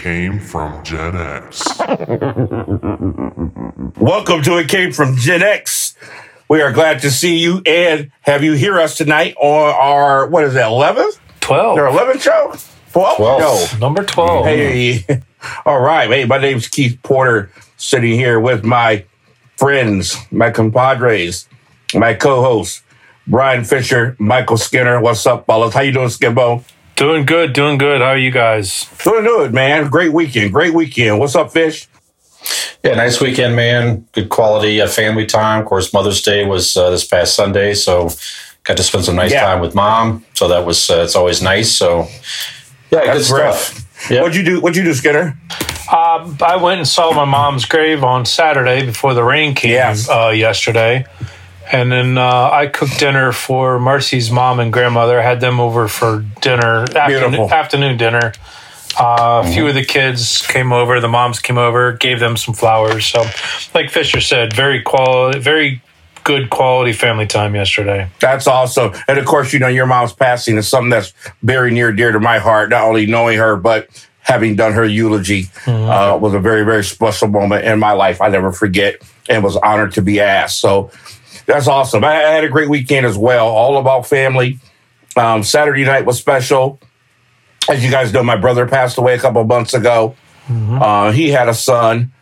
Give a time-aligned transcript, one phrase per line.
[0.00, 1.78] came from Gen X.
[4.00, 5.94] Welcome to It Came From Gen X.
[6.48, 10.44] We are glad to see you and have you hear us tonight on our, what
[10.44, 11.18] is that, 11th?
[11.40, 11.78] 12.
[11.78, 12.52] Our 11th show?
[12.94, 13.72] 12th 12th.
[13.72, 13.78] show.
[13.78, 14.46] Number 12.
[14.46, 15.04] Hey,
[15.66, 16.08] all right.
[16.08, 19.04] Hey, my name's Keith Porter, sitting here with my
[19.58, 21.46] friends, my compadres,
[21.92, 22.82] my co-hosts,
[23.26, 24.98] Brian Fisher, Michael Skinner.
[24.98, 25.74] What's up, fellas?
[25.74, 26.64] How you doing, Skimbo?
[27.00, 28.02] Doing good, doing good.
[28.02, 28.84] How are you guys?
[29.02, 29.88] Doing good, man.
[29.88, 30.52] Great weekend.
[30.52, 31.18] Great weekend.
[31.18, 31.88] What's up, Fish?
[32.84, 34.06] Yeah, nice weekend, man.
[34.12, 35.62] Good quality uh, family time.
[35.62, 38.10] Of course, Mother's Day was uh, this past Sunday, so
[38.64, 39.46] got to spend some nice Yeah.
[39.46, 40.26] time with mom.
[40.34, 41.74] So that was uh, it's always nice.
[41.74, 42.00] So
[42.90, 43.54] yeah, good That's great.
[43.54, 44.10] stuff.
[44.10, 44.20] Yeah.
[44.20, 44.60] What'd you do?
[44.60, 45.38] What'd you do, Skinner?
[45.90, 50.06] Uh, I went and saw my mom's grave on Saturday before the rain came Yes.
[50.10, 51.06] uh, yesterday.
[51.72, 55.22] And then uh, I cooked dinner for Marcy's mom and grandmother.
[55.22, 58.32] Had them over for dinner, afternoon, afternoon dinner.
[58.98, 61.00] Uh, a few of the kids came over.
[61.00, 63.06] The moms came over, gave them some flowers.
[63.06, 63.24] So,
[63.72, 65.80] like Fisher said, very quality, very
[66.24, 68.08] good quality family time yesterday.
[68.20, 68.92] That's awesome.
[69.06, 72.20] And of course, you know, your mom's passing is something that's very near dear to
[72.20, 72.70] my heart.
[72.70, 73.88] Not only knowing her, but
[74.20, 78.20] having done her eulogy uh, was a very, very special moment in my life.
[78.20, 80.60] I never forget and was honored to be asked.
[80.60, 80.90] So
[81.50, 82.04] that's awesome.
[82.04, 84.58] I, had a great weekend as well, all about family.
[85.16, 86.80] Um, Saturday night was special.
[87.68, 90.16] As you guys know, my brother passed away a couple months ago.
[90.82, 92.12] Uh, he had a son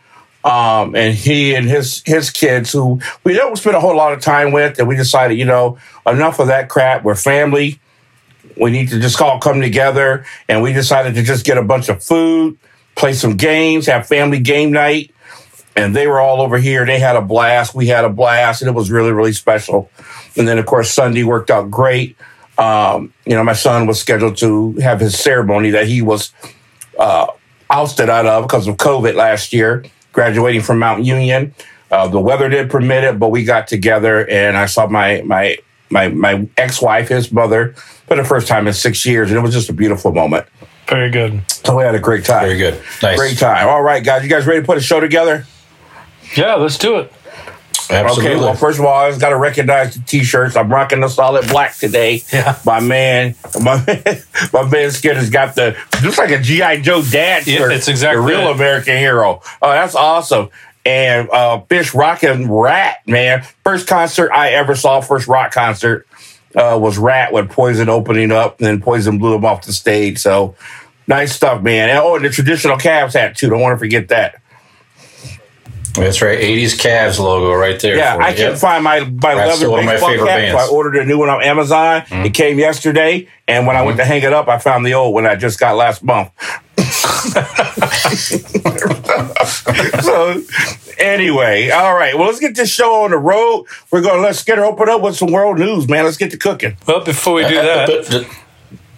[0.43, 4.21] um, and he and his his kids who we don't spend a whole lot of
[4.21, 5.77] time with, and we decided, you know,
[6.07, 7.03] enough of that crap.
[7.03, 7.79] We're family.
[8.57, 11.89] We need to just all come together, and we decided to just get a bunch
[11.89, 12.57] of food,
[12.95, 15.13] play some games, have family game night,
[15.79, 16.85] and they were all over here.
[16.85, 17.73] They had a blast.
[17.73, 19.89] We had a blast, and it was really really special.
[20.35, 22.15] And then of course Sunday worked out great.
[22.57, 26.33] Um, you know, my son was scheduled to have his ceremony that he was
[26.99, 27.27] uh,
[27.69, 31.53] ousted out of because of COVID last year, graduating from Mount Union.
[31.89, 35.57] Uh, the weather did permit it, but we got together and I saw my my
[35.89, 37.73] my my ex wife, his mother,
[38.07, 40.45] for the first time in six years, and it was just a beautiful moment.
[40.87, 41.41] Very good.
[41.49, 42.45] So we had a great time.
[42.45, 42.81] Very good.
[43.01, 43.17] Nice.
[43.17, 43.67] Great time.
[43.67, 45.45] All right, guys, you guys ready to put a show together?
[46.35, 47.13] Yeah, let's do it.
[47.91, 48.33] Absolutely.
[48.33, 50.55] Okay, well, first of all, I just got to recognize the t-shirts.
[50.55, 52.21] I'm rocking the solid black today.
[52.31, 52.57] Yeah.
[52.63, 54.21] My man, my man,
[54.53, 57.47] my man Skinner's got the looks like a GI Joe dad shirt.
[57.47, 57.71] Yeah, shirt.
[57.73, 58.55] it's exactly the real it.
[58.55, 59.41] American hero.
[59.61, 60.49] Oh, that's awesome.
[60.85, 63.43] And uh, Fish rocking Ratt, man.
[63.63, 66.07] First concert I ever saw, first rock concert
[66.55, 70.19] uh, was Ratt with Poison opening up, and then Poison blew him off the stage.
[70.19, 70.55] So
[71.07, 71.89] nice stuff, man.
[71.89, 73.49] And, oh, and the traditional Cavs hat too.
[73.49, 74.38] Don't want to forget that.
[75.99, 76.39] That's right.
[76.39, 77.95] 80s Cavs logo right there.
[77.97, 78.35] Yeah, for I you.
[78.37, 80.61] can't find my my That's leather still one of my baseball favorite cap, bands.
[80.61, 80.71] Mm-hmm.
[80.71, 82.03] I ordered a new one on Amazon.
[82.09, 85.13] It came yesterday, and when I went to hang it up, I found the old
[85.13, 86.31] one I just got last month.
[90.01, 90.41] so,
[90.97, 92.15] anyway, all right.
[92.17, 93.65] Well, let's get this show on the road.
[93.91, 96.05] We're gonna let's get her open up with some world news, man.
[96.05, 96.77] Let's get to cooking.
[96.87, 98.27] Well, before we do that,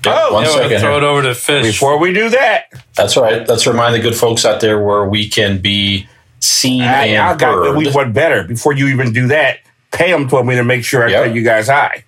[0.03, 1.65] Oh, one yeah, we're second throw it over to Fish.
[1.67, 3.47] Before we do that, That's right.
[3.47, 6.07] Let's remind the good folks out there where we can be
[6.41, 7.75] seen I, and I got heard.
[7.77, 8.43] we want better.
[8.43, 9.59] Before you even do that,
[9.91, 11.23] Pam told me to make sure I Yep.
[11.25, 12.03] tell you guys hi.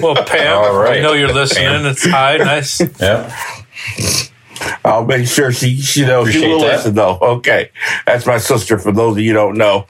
[0.00, 0.98] Well, Pam, All right.
[0.98, 1.84] I know you're listening.
[1.86, 2.80] It's hi, nice.
[3.00, 3.34] yeah.
[4.84, 6.76] I'll make sure she she knows she Appreciate will that.
[6.76, 7.18] listen though.
[7.20, 7.70] Okay,
[8.06, 8.78] that's my sister.
[8.78, 9.86] For those of you who don't know,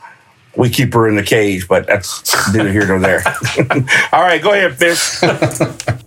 [0.57, 3.23] we keep her in the cage, but that's neither here nor there.
[4.13, 5.21] All right, go ahead, Fish.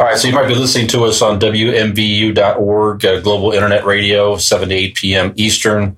[0.00, 4.36] All right, so you might be listening to us on WMVU.org, uh, Global Internet Radio,
[4.36, 5.32] 7 to 8 p.m.
[5.34, 5.96] Eastern.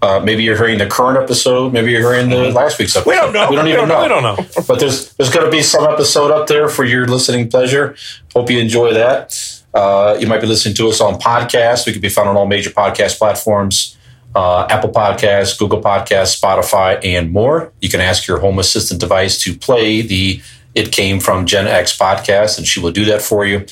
[0.00, 1.72] Uh, maybe you're hearing the current episode.
[1.72, 3.10] Maybe you're hearing the last week's episode.
[3.10, 3.50] We don't know.
[3.50, 4.02] We don't We even don't know.
[4.02, 4.22] We don't
[4.54, 4.62] know.
[4.68, 7.96] But there's there's going to be some episode up there for your listening pleasure.
[8.34, 9.36] Hope you enjoy that.
[9.74, 11.86] Uh, you might be listening to us on podcast.
[11.86, 13.96] We can be found on all major podcast platforms.
[14.32, 17.72] Uh, Apple Podcasts, Google Podcasts, Spotify, and more.
[17.80, 20.40] You can ask your home assistant device to play the
[20.74, 23.66] It Came From Gen X podcast, and she will do that for you.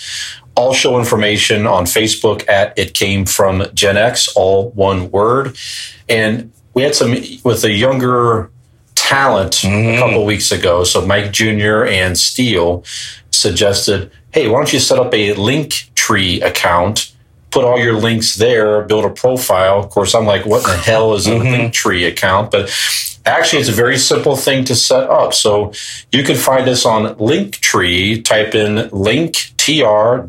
[0.54, 5.56] All show information on Facebook at It Came From Gen X, all one word.
[6.08, 7.12] And we had some
[7.44, 8.50] with a younger
[8.94, 9.98] talent a mm-hmm.
[10.00, 10.84] couple weeks ago.
[10.84, 11.84] So Mike Jr.
[11.84, 12.84] and Steele
[13.30, 17.14] suggested, hey, why don't you set up a link tree account?
[17.50, 19.78] Put all your links there, build a profile.
[19.78, 21.50] Of course, I'm like, what in the hell is a mm-hmm.
[21.50, 22.50] link tree account?
[22.50, 22.68] But
[23.28, 25.34] actually, it's a very simple thing to set up.
[25.34, 25.72] So
[26.12, 28.24] you can find us on Linktree.
[28.24, 30.22] Type in linktr.ee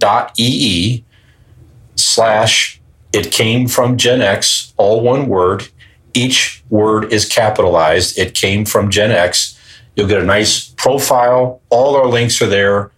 [1.96, 2.82] slash
[3.12, 5.68] it came from Gen X, all one word.
[6.14, 8.18] Each word is capitalized.
[8.18, 9.58] It came from Gen X.
[9.96, 11.62] You'll get a nice profile.
[11.70, 12.92] All our links are there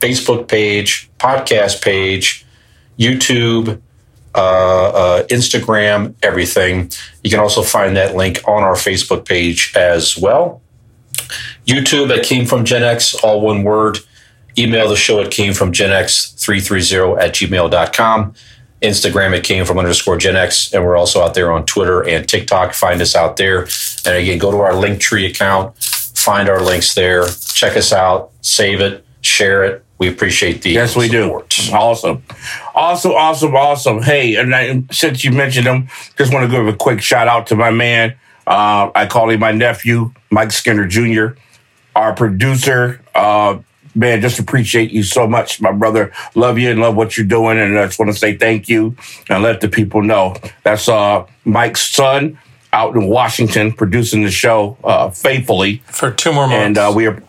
[0.00, 2.44] Facebook page, podcast page.
[2.98, 3.80] YouTube,
[4.36, 6.90] uh, uh, Instagram, everything.
[7.24, 10.60] You can also find that link on our Facebook page as well.
[11.66, 13.98] YouTube at Came From Gen X, all one word.
[14.58, 18.34] Email the show at Came From Gen X 330 at gmail.com.
[18.82, 20.72] Instagram at Came From underscore Gen X.
[20.72, 22.74] And we're also out there on Twitter and TikTok.
[22.74, 23.62] Find us out there.
[24.04, 28.80] And again, go to our Linktree account, find our links there, check us out, save
[28.80, 29.84] it, share it.
[29.98, 31.48] We appreciate the Yes, we support.
[31.48, 31.72] do.
[31.74, 32.22] Awesome.
[32.74, 34.02] Awesome, awesome, awesome.
[34.02, 35.88] Hey, and I, since you mentioned him,
[36.18, 38.14] just want to give a quick shout out to my man.
[38.46, 41.38] Uh, I call him my nephew, Mike Skinner Jr.,
[41.96, 43.00] our producer.
[43.14, 43.58] Uh,
[43.94, 46.12] man, just appreciate you so much, my brother.
[46.34, 47.58] Love you and love what you're doing.
[47.58, 48.94] And I just want to say thank you
[49.30, 50.36] and let the people know.
[50.62, 52.38] That's uh, Mike's son
[52.74, 55.78] out in Washington producing the show uh, faithfully.
[55.86, 56.66] For two more months.
[56.66, 57.22] And uh, we are,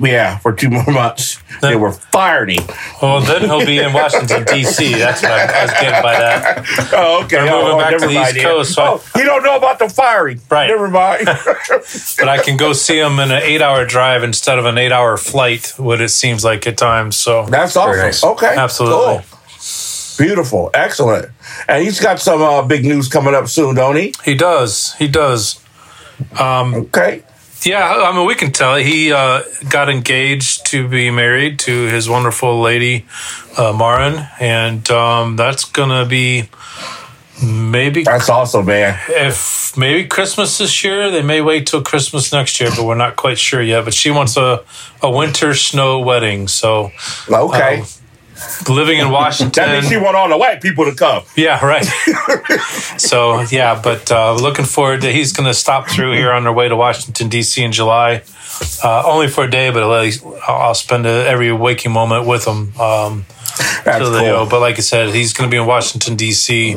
[0.00, 1.42] yeah, for two more months.
[1.62, 2.66] They were firing him.
[3.00, 4.94] well, then he'll be in Washington, D.C.
[4.94, 6.90] That's what I, I was getting by that.
[6.96, 7.36] Oh, okay.
[7.36, 8.36] We're moving oh, back to the East.
[8.40, 10.40] Coast, so I- oh, you don't know about the firing.
[10.50, 10.68] Right.
[10.68, 11.28] Never mind.
[12.18, 14.92] But I can go see him in an eight hour drive instead of an eight
[14.92, 17.16] hour flight, what it seems like at times.
[17.16, 18.00] So That's awesome.
[18.00, 18.24] nice.
[18.24, 18.54] Okay.
[18.56, 19.24] Absolutely.
[19.24, 20.26] Cool.
[20.26, 20.70] Beautiful.
[20.74, 21.28] Excellent.
[21.68, 24.14] And he's got some uh, big news coming up soon, don't he?
[24.24, 24.94] he does.
[24.94, 25.60] He does.
[26.38, 27.22] Okay.
[27.64, 32.08] Yeah, I mean, we can tell he uh, got engaged to be married to his
[32.08, 33.06] wonderful lady,
[33.56, 36.48] uh, Marin, and um, that's gonna be
[37.42, 38.98] maybe That's awesome, man.
[39.08, 41.10] if maybe Christmas this year.
[41.10, 43.84] They may wait till Christmas next year, but we're not quite sure yet.
[43.84, 44.62] But she wants a
[45.02, 46.92] a winter snow wedding, so
[47.30, 47.80] Okay.
[47.80, 47.86] Um,
[48.68, 49.64] living in Washington.
[49.64, 51.22] that means she want all the white people to come.
[51.36, 51.84] Yeah, right.
[52.98, 56.52] so yeah, but uh, looking forward to he's going to stop through here on their
[56.52, 57.62] way to Washington D.C.
[57.62, 58.22] in July,
[58.82, 62.44] uh, only for a day, but at least I'll spend uh every waking moment with
[62.46, 62.74] him.
[62.80, 63.24] Um,
[63.84, 64.46] they cool.
[64.46, 66.76] But like I said, he's going to be in Washington D.C.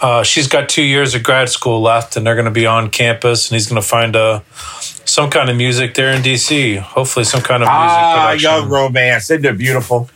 [0.00, 2.90] Uh, she's got two years of grad school left, and they're going to be on
[2.90, 6.76] campus, and he's going to find uh, some kind of music there in D.C.
[6.76, 8.50] Hopefully, some kind of music Ah, production.
[8.50, 9.30] young romance.
[9.30, 10.08] Isn't it beautiful?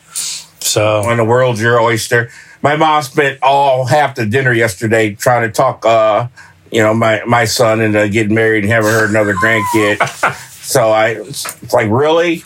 [0.69, 2.31] So When the world's your oyster.
[2.63, 6.29] My mom spent all half the dinner yesterday trying to talk, uh,
[6.71, 10.07] you know, my, my son into getting married and having her another grandkid.
[10.63, 12.43] so I, it's like, really?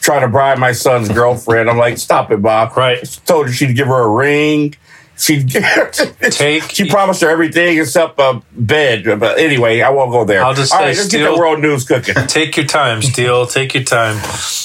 [0.00, 1.68] Trying to bribe my son's girlfriend.
[1.68, 2.76] I'm like, stop it, Bob.
[2.76, 3.02] Right.
[3.26, 4.74] Told her she'd give her a ring.
[5.18, 5.50] She'd
[6.30, 9.04] Take- She promised her everything except a bed.
[9.18, 10.44] But anyway, I won't go there.
[10.44, 12.14] I'll just all right, let's get the world news cooking.
[12.28, 13.46] Take your time, Steele.
[13.46, 14.16] Take your time.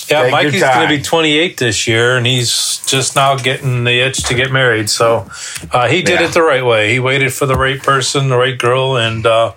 [0.10, 4.00] Yeah, Take Mikey's going to be 28 this year, and he's just now getting the
[4.00, 4.90] itch to get married.
[4.90, 5.28] So
[5.72, 6.28] uh, he did Yeah.
[6.28, 6.92] it the right way.
[6.94, 9.54] He waited for the right person, the right girl, and uh,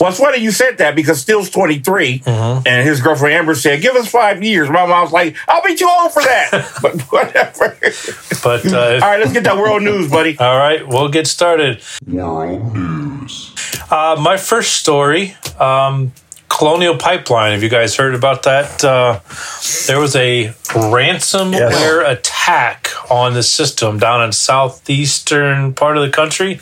[0.00, 2.66] Well, it's funny you said that because Steele's 23 Mm-hmm.
[2.66, 4.70] and his girlfriend Amber said, give us five years.
[4.70, 6.50] My mom's like, I'll be too old for that.
[6.82, 7.76] but whatever.
[8.42, 10.37] but uh, All right, let's get that world news, buddy.
[10.38, 11.80] All right, we'll get started.
[12.06, 13.54] World News.
[13.90, 16.12] Uh, my first story, um,
[16.48, 17.52] Colonial Pipeline.
[17.52, 18.82] Have you guys heard about that?
[18.84, 19.20] Uh,
[19.86, 26.60] there was a ransomware attack on the system down in southeastern part of the country.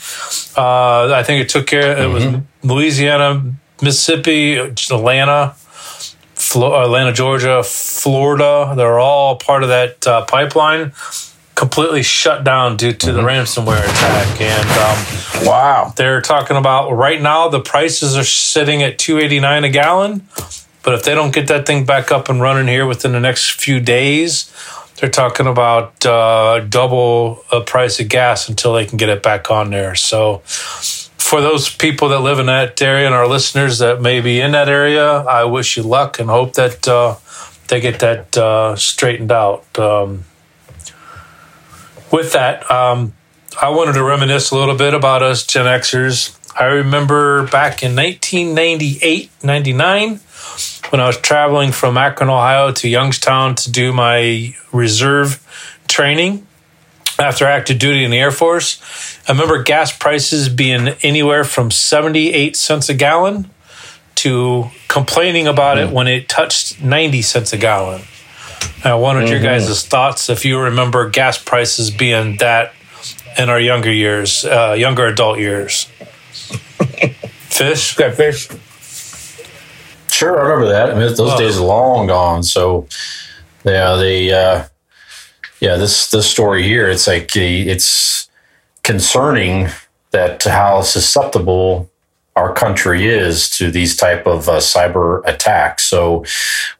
[0.56, 1.96] Uh, I think it took care.
[2.02, 2.24] It was
[2.62, 5.54] Louisiana, Mississippi, Atlanta.
[6.34, 10.92] Flo- Atlanta, Georgia, Florida, they're all part of that uh, pipeline.
[11.56, 15.92] Completely shut down due to the ransomware attack, and um, Wow.
[15.96, 20.28] they're talking about right now the prices are sitting at 289 a gallon.
[20.84, 23.52] But if they don't get that thing back up and running here within the next
[23.52, 24.52] few days
[24.96, 29.50] they're talking about uh, double a price of gas until they can get it back
[29.50, 29.94] on there.
[29.94, 34.40] So for those people that live in that area and our listeners that may be
[34.40, 37.16] in that area i wish you luck and hope that uh,
[37.68, 39.64] they get that uh, straightened out.
[39.78, 40.24] Um,
[42.10, 43.12] with that um,
[43.60, 46.38] I wanted to reminisce a little bit about us Gen Xers.
[46.58, 50.20] I remember back in 1998, 99,
[50.90, 55.42] when I was traveling from Akron, Ohio to Youngstown to do my reserve
[55.88, 56.46] training
[57.18, 58.78] after active duty in the Air Force.
[59.26, 63.50] I remember gas prices being anywhere from 78 cents a gallon
[64.16, 68.02] to complaining about it when it touched 90 cents a gallon.
[68.84, 72.72] I wanted your guys' thoughts if you remember gas prices being that
[73.38, 75.84] in our younger years, uh, younger adult years.
[77.48, 77.94] Fish?
[77.96, 78.48] Got fish.
[80.10, 80.90] Sure, I remember that.
[80.90, 81.38] I mean, those Oh.
[81.38, 82.42] days are long gone.
[82.42, 82.86] So,
[83.64, 84.64] yeah, they, uh,
[85.60, 88.28] yeah, this this story here, it's like it's
[88.82, 89.68] concerning
[90.12, 91.90] that how susceptible
[92.36, 95.84] our country is to these type of uh, cyber attacks.
[95.84, 96.24] So,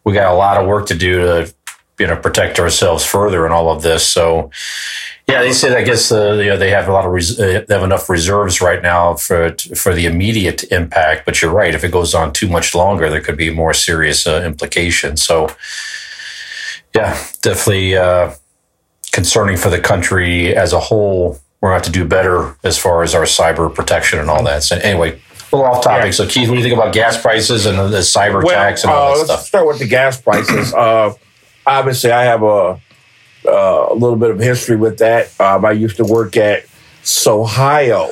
[0.04, 1.54] we got a lot of work to do to
[1.98, 4.06] you know protect ourselves further in all of this.
[4.06, 4.50] So
[5.26, 7.64] yeah, they said I guess uh, you know they have a lot of res- uh,
[7.66, 11.24] they have enough reserves right now for for the immediate impact.
[11.24, 14.26] But you're right, if it goes on too much longer, there could be more serious
[14.26, 15.22] uh, implications.
[15.22, 15.48] So
[16.94, 17.12] yeah,
[17.42, 18.34] definitely uh,
[19.12, 21.40] concerning for the country as a whole.
[21.60, 24.44] We're going to have to do better as far as our cyber protection and all
[24.44, 24.62] that.
[24.62, 25.18] So anyway,
[25.52, 26.04] a little off topic.
[26.04, 26.10] Yeah.
[26.10, 28.98] So Keith, what do you think about gas prices and the cyber attacks and all
[28.98, 29.46] uh, that let's stuff?
[29.46, 30.74] start with the gas prices.
[30.74, 31.14] uh,
[31.66, 32.80] obviously, I have a,
[33.46, 35.38] uh, a little bit of history with that.
[35.40, 36.64] Um, I used to work at
[37.02, 38.10] Sohio.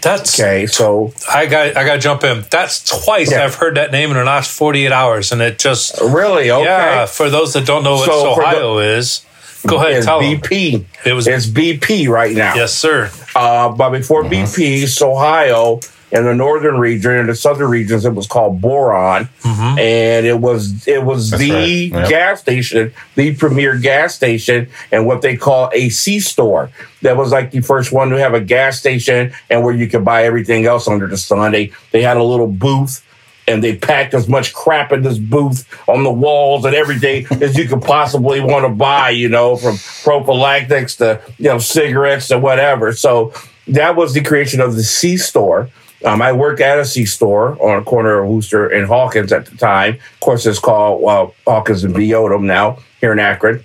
[0.00, 2.44] That's Okay, so I got I got to jump in.
[2.50, 3.42] That's twice Yeah.
[3.44, 6.64] I've heard that name in the last 48 hours and it just really okay.
[6.64, 9.24] Yeah, for those that don't know what So for the- Ohio is,
[9.66, 10.38] go ahead it's tell them.
[10.42, 10.84] BP.
[11.06, 12.54] It was It's BP right now.
[12.54, 13.10] Yes, sir.
[13.34, 15.80] Uh, but before BP, Ohio
[16.14, 19.78] in the northern region and the southern regions, it was called Boron, mm-hmm.
[19.78, 22.00] and it was it was That's the right.
[22.00, 22.08] Yep.
[22.08, 26.70] gas station, the premier gas station, and what they call a C store.
[27.02, 30.04] That was like the first one to have a gas station and where you could
[30.04, 31.50] buy everything else under the sun.
[31.50, 33.04] They they had a little booth.
[33.46, 37.58] And they packed as much crap in this booth on the walls and everything as
[37.58, 42.38] you could possibly want to buy, you know, from prophylactics to, you know, cigarettes to
[42.38, 42.94] whatever.
[42.94, 43.34] So
[43.68, 45.68] that was the creation of the C store.
[46.04, 49.46] Um, I worked at a C store on a corner of Wooster and Hawkins at
[49.46, 49.94] the time.
[49.94, 53.64] Of course, it's called Hawkins and Beodum now here in Akron.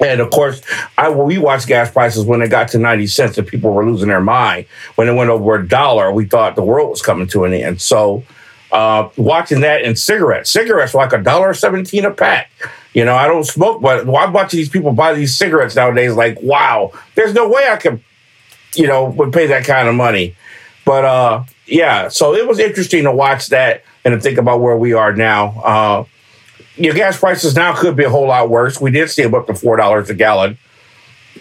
[0.00, 0.62] And of course,
[0.96, 4.08] I we watched gas prices when it got to ninety cents, and people were losing
[4.08, 4.66] their mind.
[4.94, 7.82] When it went over a dollar, we thought the world was coming to an end.
[7.82, 8.22] So,
[8.70, 12.52] uh, watching that and cigarettes, cigarettes were like a dollar seventeen a pack.
[12.94, 16.14] You know, I don't smoke, but I'm watching these people buy these cigarettes nowadays.
[16.14, 18.00] Like, wow, there's no way I could,
[18.76, 20.36] you know, would pay that kind of money.
[20.88, 24.74] But uh, yeah, so it was interesting to watch that and to think about where
[24.74, 25.48] we are now.
[25.60, 26.04] Uh,
[26.76, 28.80] your gas prices now could be a whole lot worse.
[28.80, 30.56] We did see them up to four dollars a gallon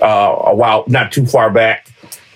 [0.02, 1.88] uh, a while, not too far back.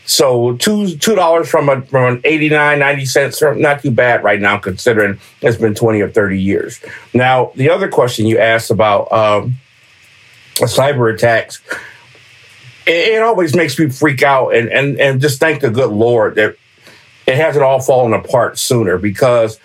[0.05, 4.39] So two two dollars from a from an 89, 90 cents, not too bad right
[4.39, 6.79] now, considering it's been twenty or thirty years.
[7.13, 9.57] Now, the other question you asked about um,
[10.59, 11.61] cyber attacks,
[12.87, 16.35] it, it always makes me freak out and, and and just thank the good Lord
[16.35, 16.55] that
[17.31, 19.59] it hasn't all fallen apart sooner because,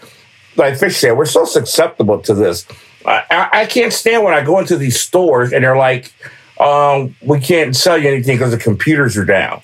[0.57, 2.67] like Fish said, we're so susceptible to this.
[3.05, 6.13] I, I, can't stand when I go into these stores and they're like,
[6.59, 9.63] um, "We can't sell you anything because the computers are down."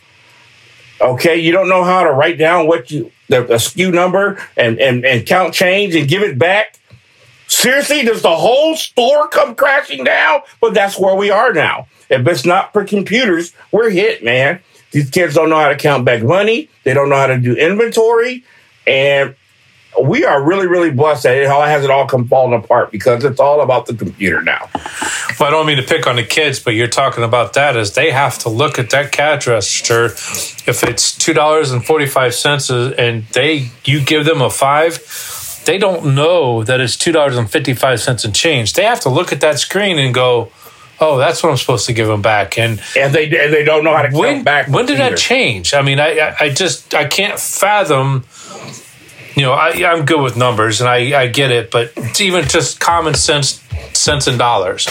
[1.01, 4.79] Okay, you don't know how to write down what you the, the SKU number and,
[4.79, 6.79] and and count change and give it back.
[7.49, 10.43] Seriously, does the whole store come crashing down?
[10.61, 11.89] But that's where we are now.
[12.09, 14.61] If it's not for computers, we're hit, man.
[14.93, 16.69] These kids don't know how to count back money.
[16.85, 18.45] They don't know how to do inventory.
[18.87, 19.35] And
[20.03, 23.25] we are really, really blessed that it all has it all come falling apart because
[23.25, 24.71] it's all about the computer now.
[25.39, 27.95] Well, I don't mean to pick on the kids, but you're talking about that as
[27.95, 30.07] they have to look at that cash register.
[30.07, 35.63] If it's two dollars and forty five cents, and they you give them a five,
[35.67, 38.75] they don't know that it's two dollars and fifty five cents and change.
[38.75, 40.51] They have to look at that screen and go,
[41.03, 43.85] "Oh, that's what I'm supposed to give them back." And And they and they don't
[43.85, 44.69] know how to when back.
[44.69, 45.75] when did that change?
[45.75, 48.25] I mean, I I- I just I can't fathom.
[49.35, 52.47] You know, I, I'm good with numbers and I, I get it, but it's even
[52.47, 53.63] just common sense,
[53.95, 54.87] cents and dollars.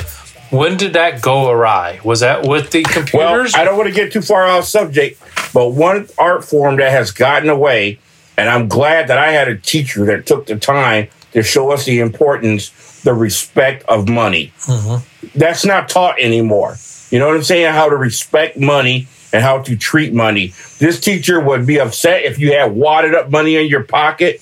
[0.50, 2.00] When did that go awry?
[2.04, 3.54] Was that with the computers?
[3.54, 3.62] Well.
[3.62, 5.22] I don't want to get too far off subject,
[5.54, 8.00] but one art form that has gotten away,
[8.36, 11.86] and I'm glad that I had a teacher that took the time to show us
[11.86, 12.72] the importance,
[13.04, 14.54] the respect of money.
[14.62, 15.38] Mm-hmm.
[15.38, 16.78] That's not taught anymore.
[17.10, 17.74] You know what I'm saying?
[17.74, 20.54] How to respect money and how to treat money.
[20.80, 24.42] This teacher would be upset if you had wadded up money in your pocket.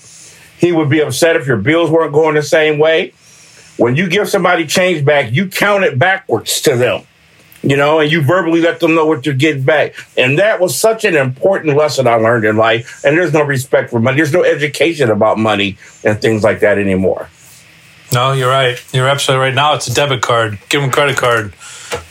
[0.58, 3.13] He would be upset if your bills weren't going the same way.
[3.78, 7.04] When you give somebody change back, you count it backwards to them
[7.62, 9.96] you know, and you verbally let them know what you're getting back.
[10.18, 13.04] And that was such an important lesson I learned in life.
[13.04, 14.18] And there's no respect for money.
[14.18, 17.30] There's no education about money and things like that anymore.
[18.13, 18.82] No, you're right.
[18.94, 19.54] You're absolutely right.
[19.56, 20.58] Now it's a debit card.
[20.70, 21.54] Give them a credit card,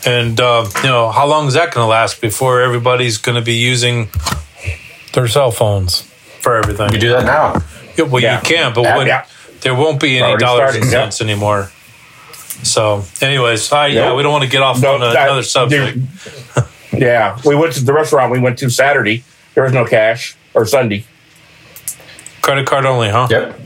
[0.06, 3.42] and uh, you know how long is that going to last before everybody's going to
[3.44, 4.08] be using
[5.12, 6.02] their cell phones
[6.40, 6.92] for everything?
[6.92, 7.62] You do that now.
[7.96, 8.36] Yeah, well, Yeah.
[8.40, 9.26] you can, but Yeah, when, yeah.
[9.62, 11.02] there won't be any dollars started, and yeah.
[11.04, 11.70] cents anymore.
[12.62, 15.42] So, anyways, I, yeah, we don't want to get off No, on a, that- another
[15.42, 15.98] subject.
[16.92, 17.38] Yeah.
[17.44, 19.22] We went to the restaurant we went to Saturday.
[19.54, 21.04] There was no cash or Sunday.
[22.42, 23.28] Credit card only, huh?
[23.30, 23.60] Yep.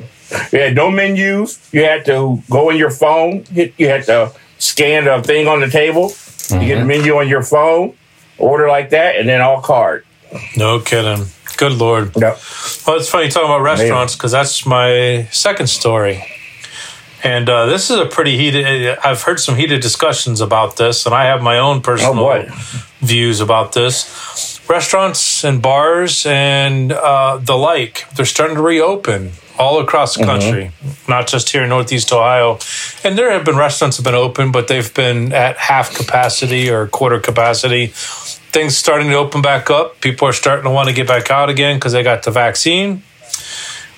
[0.52, 1.58] You had no menus.
[1.72, 3.44] You had to go in your phone.
[3.44, 6.12] Hit, you had to scan the thing on the table.
[6.50, 7.94] You get the menu on your phone,
[8.38, 10.04] order like that, and then all card.
[10.56, 11.26] No kidding.
[11.56, 12.12] Good lord.
[12.16, 12.40] Yep.
[12.86, 16.24] Well, it's funny talking about restaurants because that's my second story.
[17.24, 18.98] And uh, this is a pretty heated.
[18.98, 22.48] I've heard some heated discussions about this, and I have my own personal boy.
[23.00, 24.60] views about this.
[24.68, 30.70] Restaurants and bars and uh, the like, they're starting to reopen all across the country,
[31.08, 32.58] not just here in Northeast Ohio.
[33.04, 36.86] And there have been restaurants have been open, but they've been at half capacity or
[36.86, 37.88] quarter capacity.
[37.88, 40.00] Things starting to open back up.
[40.00, 43.02] People are starting to want to get back out again because they got the vaccine.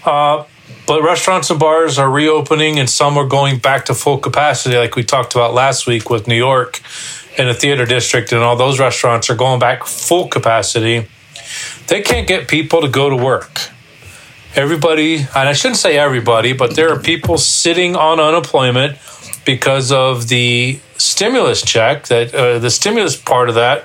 [0.04, 0.44] Uh,
[0.86, 4.96] but restaurants and bars are reopening, and some are going back to full capacity, like
[4.96, 6.80] we talked about last week with New York
[7.38, 11.06] and the theater district, and all those restaurants are going back full capacity.
[11.86, 13.70] They can't get people to go to work.
[14.56, 18.98] Everybody, and I shouldn't say everybody, but there are people sitting on unemployment
[19.44, 23.84] because of the stimulus check that uh, the stimulus part of that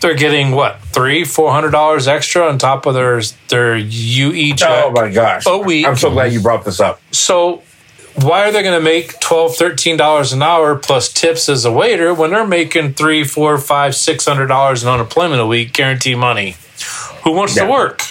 [0.00, 4.84] they're getting what three four hundred dollars extra on top of their their UE check
[4.86, 5.46] Oh my gosh.
[5.46, 5.86] a week.
[5.86, 7.00] I'm so glad you brought this up.
[7.12, 7.62] So
[8.16, 11.72] why are they going to make 12 13 dollars an hour plus tips as a
[11.72, 16.14] waiter when they're making three four five six hundred dollars in unemployment a week guarantee
[16.14, 16.56] money
[17.24, 17.64] who wants Yeah.
[17.64, 18.02] to work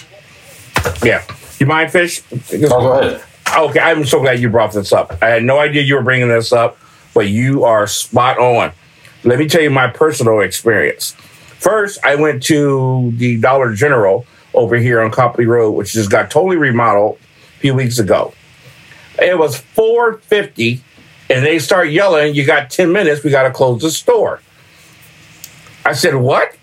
[1.02, 1.22] Yeah.
[1.60, 2.22] You mind, Fish?
[2.32, 3.22] Oh, go ahead.
[3.54, 5.18] Okay, I'm so glad you brought this up.
[5.22, 6.78] I had no idea you were bringing this up,
[7.12, 8.72] but you are spot on.
[9.24, 11.12] Let me tell you my personal experience.
[11.58, 14.24] First, I went to the Dollar General
[14.54, 17.18] over here on Copley Road, which just got totally remodeled
[17.56, 18.32] a few weeks ago.
[19.20, 20.82] It was 450,
[21.28, 23.22] and they start yelling, "You got 10 minutes.
[23.22, 24.40] We got to close the store."
[25.84, 26.54] I said, "What?"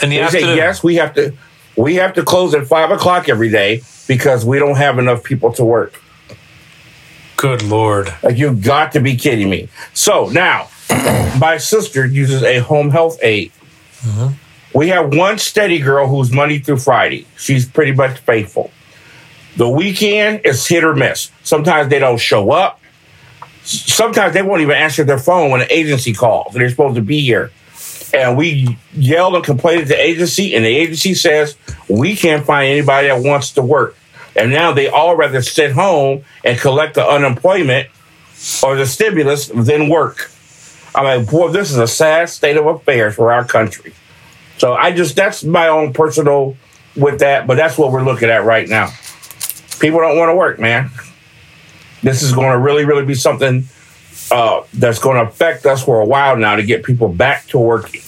[0.00, 1.34] And the They said, "Yes, we have to.
[1.76, 5.52] We have to close at five o'clock every day because we don't have enough people
[5.54, 6.02] to work."
[7.42, 9.68] good lord Like you've got to be kidding me.
[9.94, 10.68] So now,
[11.40, 13.50] my sister uses a home health aide.
[14.02, 14.34] Mm-hmm.
[14.78, 17.26] We have one steady girl who's Monday through Friday.
[17.36, 18.70] She's pretty much faithful.
[19.56, 21.32] The weekend is hit or miss.
[21.42, 22.80] Sometimes they don't show up.
[23.64, 27.02] Sometimes they won't even answer their phone when the agency calls and they're supposed to
[27.02, 27.50] be here.
[28.14, 31.56] And we yelled and complained at the agency, and the agency says
[31.88, 33.96] we can't find anybody that wants to work.
[34.34, 37.88] And now they all rather sit home and collect the unemployment
[38.62, 40.30] or the stimulus than work.
[40.94, 43.94] I'm like, boy, this is a sad state of affairs for our country.
[44.58, 46.56] So I just that's my own personal
[46.96, 48.90] with that, but that's what we're looking at right now.
[49.80, 50.90] People don't want to work, man.
[52.02, 53.64] This is going to really, really be something
[54.30, 57.58] uh, that's going to affect us for a while now to get people back to
[57.58, 58.02] working.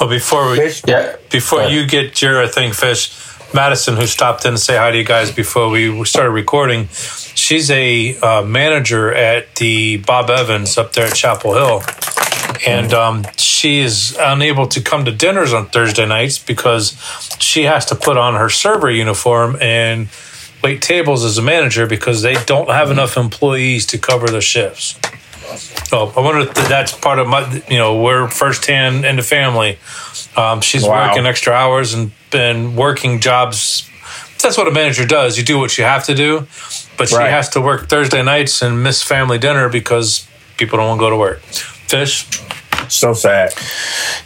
[0.00, 1.16] well before we Fish, Yeah.
[1.30, 3.08] before you get your thing fish
[3.54, 7.70] madison who stopped in to say hi to you guys before we started recording she's
[7.70, 11.82] a uh, manager at the bob evans up there at chapel hill.
[12.66, 16.98] And um, she is unable to come to dinners on thursday nights because
[17.38, 20.08] she has to put on her server uniform and
[20.62, 24.98] wait tables as a manager because they don't have enough employees to cover the shifts
[25.56, 29.78] so I wonder if that's part of my, you know, we're firsthand in the family.
[30.36, 31.08] Um, she's Wow.
[31.08, 33.88] working extra hours and been working jobs.
[34.42, 35.36] That's what a manager does.
[35.38, 36.46] You do what you have to do,
[36.96, 37.30] but she Right.
[37.30, 41.10] has to work Thursday nights and miss family dinner because people don't want to go
[41.10, 41.40] to work.
[41.88, 42.26] Fish,
[42.88, 43.52] so sad.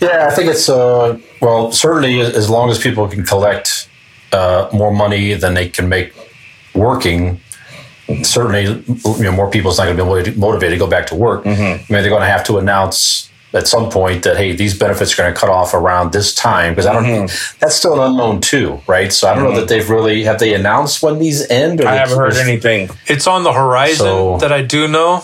[0.00, 3.88] Yeah, I think it's uh, well, certainly as long as people can collect
[4.32, 6.12] uh, more money than they can make
[6.74, 7.40] working.
[8.22, 11.14] Certainly, you know, more people's not going to be motivated- motivated to go back to
[11.14, 11.44] work.
[11.44, 11.62] Mm-hmm.
[11.62, 15.12] I mean, they're going to have to announce at some point that hey, these benefits
[15.12, 17.04] are going to cut off around this time because I don't.
[17.04, 17.58] Mm-hmm.
[17.60, 19.12] That's still an unknown too, right?
[19.12, 19.68] So I don't know that mm-hmm.
[19.68, 21.80] they've really have they announced when these end.
[21.80, 22.90] Or I haven't heard anything.
[23.06, 25.22] it's on the horizon So- that I do know.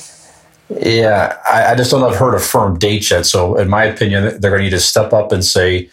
[0.83, 3.25] Yeah, I, I just don't have heard a firm date yet.
[3.25, 5.89] So, in my opinion, they're going to need to step up and say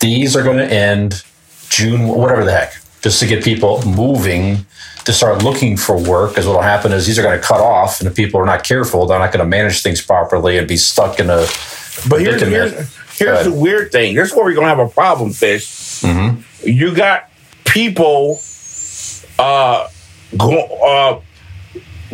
[0.00, 1.24] these are going to end
[1.70, 4.66] June, whatever the heck, just to get people moving
[5.04, 6.30] to start looking for work.
[6.30, 8.46] Because what will happen is these are going to cut off, and if people are
[8.46, 11.46] not careful, they're not going to manage things properly and be stuck in a.
[12.08, 12.72] But here's, here's,
[13.18, 14.14] here's the weird thing.
[14.14, 16.02] Here's where we're gonna have a problem, fish.
[16.64, 17.28] You got
[17.64, 18.40] people
[19.38, 19.88] uh
[20.36, 21.20] go uh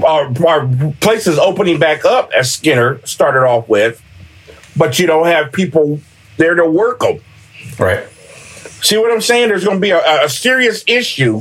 [0.05, 0.69] our, our
[1.01, 4.03] places opening back up as Skinner started off with,
[4.77, 6.01] but you don't have people
[6.37, 7.21] there to work them.
[7.79, 8.05] right.
[8.85, 9.49] See what I'm saying?
[9.49, 11.37] There's going to be a, a serious issue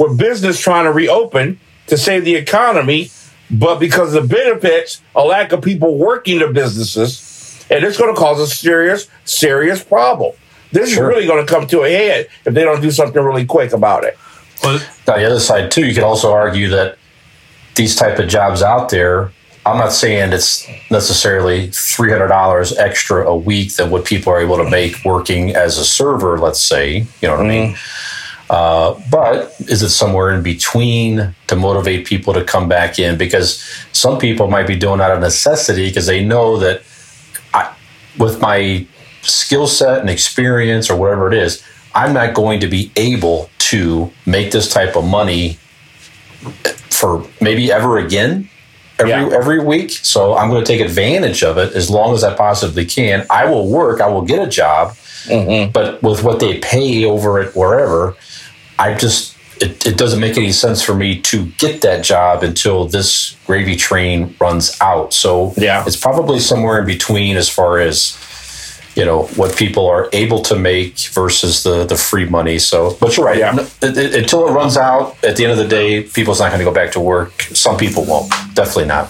[0.00, 3.10] with business trying to reopen to save the economy,
[3.52, 8.12] but because of the benefits, a lack of people working the businesses, and it's going
[8.12, 10.34] to cause a serious, serious problem.
[10.72, 11.08] This Sure.
[11.10, 13.72] is really going to come to a head if they don't do something really quick
[13.72, 14.18] about it.
[14.64, 16.98] Well, Now, the other side too, you could also argue that
[17.76, 19.30] these type of jobs out there.
[19.68, 24.40] I'm not saying it's necessarily three hundred dollars extra a week than what people are
[24.40, 26.38] able to make working as a server.
[26.38, 27.76] Let's say, you know what I mean.
[28.50, 33.18] Uh, but is it somewhere in between to motivate people to come back in?
[33.18, 36.82] Because some people might be doing out of necessity because they know that
[37.52, 37.74] I,
[38.18, 38.86] with my
[39.20, 41.62] skill set and experience or whatever it is,
[41.94, 45.58] I'm not going to be able to make this type of money
[46.88, 48.48] for maybe ever again
[48.98, 49.30] every Yeah.
[49.32, 49.90] every week.
[50.02, 53.26] So I'm going to take advantage of it as long as I possibly can.
[53.30, 54.00] I will work.
[54.00, 55.70] I will get a job, mm-hmm.
[55.72, 58.14] but with what they pay over at wherever,
[58.78, 62.86] I just it, it doesn't make any sense for me to get that job until
[62.86, 65.12] this gravy train runs out.
[65.12, 65.82] So Yeah.
[65.86, 68.16] it's probably somewhere in between as far as
[68.98, 72.58] you know what people are able to make versus the the free money.
[72.58, 73.38] So, but you're right.
[73.38, 73.52] Yeah.
[73.52, 76.48] N- it- it- until it runs out, at the end of the day, people's not
[76.52, 77.32] going to go back to work.
[77.54, 78.28] Some people won't.
[78.54, 79.08] Definitely not.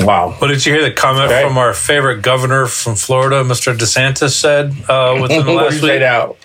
[0.00, 0.34] Wow.
[0.38, 1.42] What did you hear the comment Okay.
[1.46, 3.76] from our favorite governor from Florida, Mr.
[3.76, 6.00] DeSantis, said uh, within the last did you say week?
[6.00, 6.36] now?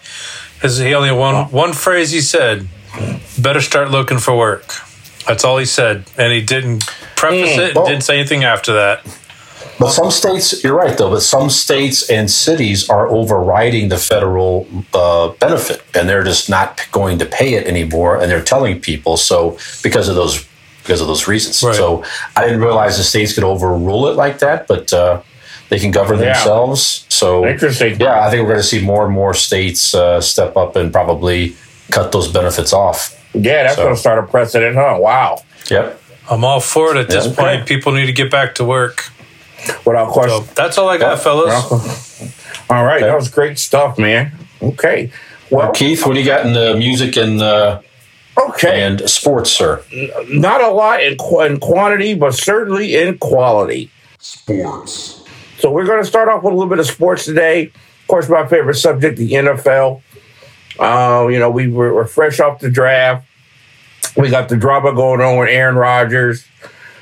[0.55, 2.67] Because he only one one phrase he said,
[3.37, 4.65] "Better start looking for work."
[5.27, 7.75] That's all he said, and he didn't preface it.
[7.75, 9.01] well- and didn't say anything after that.
[9.77, 11.09] But some states, you're right though.
[11.09, 16.87] But some states and cities are overriding the federal uh, benefit, and they're just not
[16.91, 18.21] going to pay it anymore.
[18.21, 20.47] And they're telling people so because of those
[20.83, 21.61] because of those reasons.
[21.63, 21.75] Right.
[21.75, 22.03] So
[22.37, 25.21] I didn't realize the states could overrule it like that, but uh,
[25.69, 26.33] they can govern Yeah.
[26.35, 27.05] themselves.
[27.09, 27.99] So Interesting.
[27.99, 30.93] Yeah, I think we're going to see more and more states uh, step up and
[30.93, 31.55] probably
[31.89, 33.19] cut those benefits off.
[33.33, 34.97] Yeah, that's So- going to start a precedent, huh?
[34.99, 35.39] Wow.
[35.71, 36.01] Yep.
[36.29, 37.33] I'm all for it at this Yeah.
[37.35, 37.65] point.
[37.65, 39.09] People need to get back to work.
[39.85, 40.45] Without question.
[40.45, 42.69] So that's all I got, fellas.
[42.69, 44.31] All right, that was great stuff, man.
[44.61, 45.11] Okay.
[45.51, 47.81] Well, Keith, what do you got in the music and uh,
[48.37, 48.81] okay.
[48.81, 49.83] and sports, sir?
[50.29, 53.91] Not a lot in, qu- in quantity, but certainly in quality.
[54.17, 55.23] Sports.
[55.59, 57.65] So we're going to start off with a little bit of sports today.
[57.65, 60.01] Of course, my favorite subject, the NFL.
[60.79, 63.25] Uh, you know, we were, we're fresh off the draft.
[64.17, 66.45] We got the drama going on with Aaron Rodgers.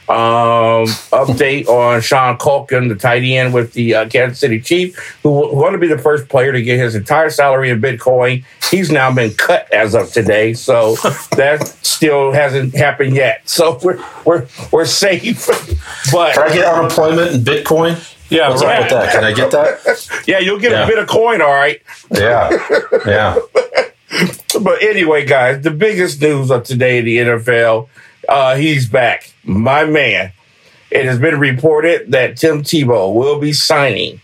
[0.10, 5.30] Um, update on Sean Culkin, the tight end with the uh, Kansas City Chiefs, who
[5.32, 8.44] was going to be the first player to get his entire salary in Bitcoin.
[8.70, 10.96] He's now been cut as of today, so
[11.38, 13.48] that still hasn't happened yet.
[13.48, 15.48] So we're we're we're safe,
[16.12, 17.98] but Can I get unemployment in Bitcoin?
[18.30, 18.78] Yeah, What's right.
[18.78, 19.14] up with that?
[19.14, 20.24] Can I get that?
[20.28, 20.84] yeah, you'll get Yeah.
[20.84, 21.82] a bit of coin, all right.
[22.12, 22.50] Yeah.
[23.06, 23.40] Yeah.
[24.62, 27.90] But anyway, guys, the biggest news of today in the NFL,
[28.30, 29.34] uh, he's back.
[29.44, 30.32] My man.
[30.92, 34.22] It has been reported that Tim Tebow will be signing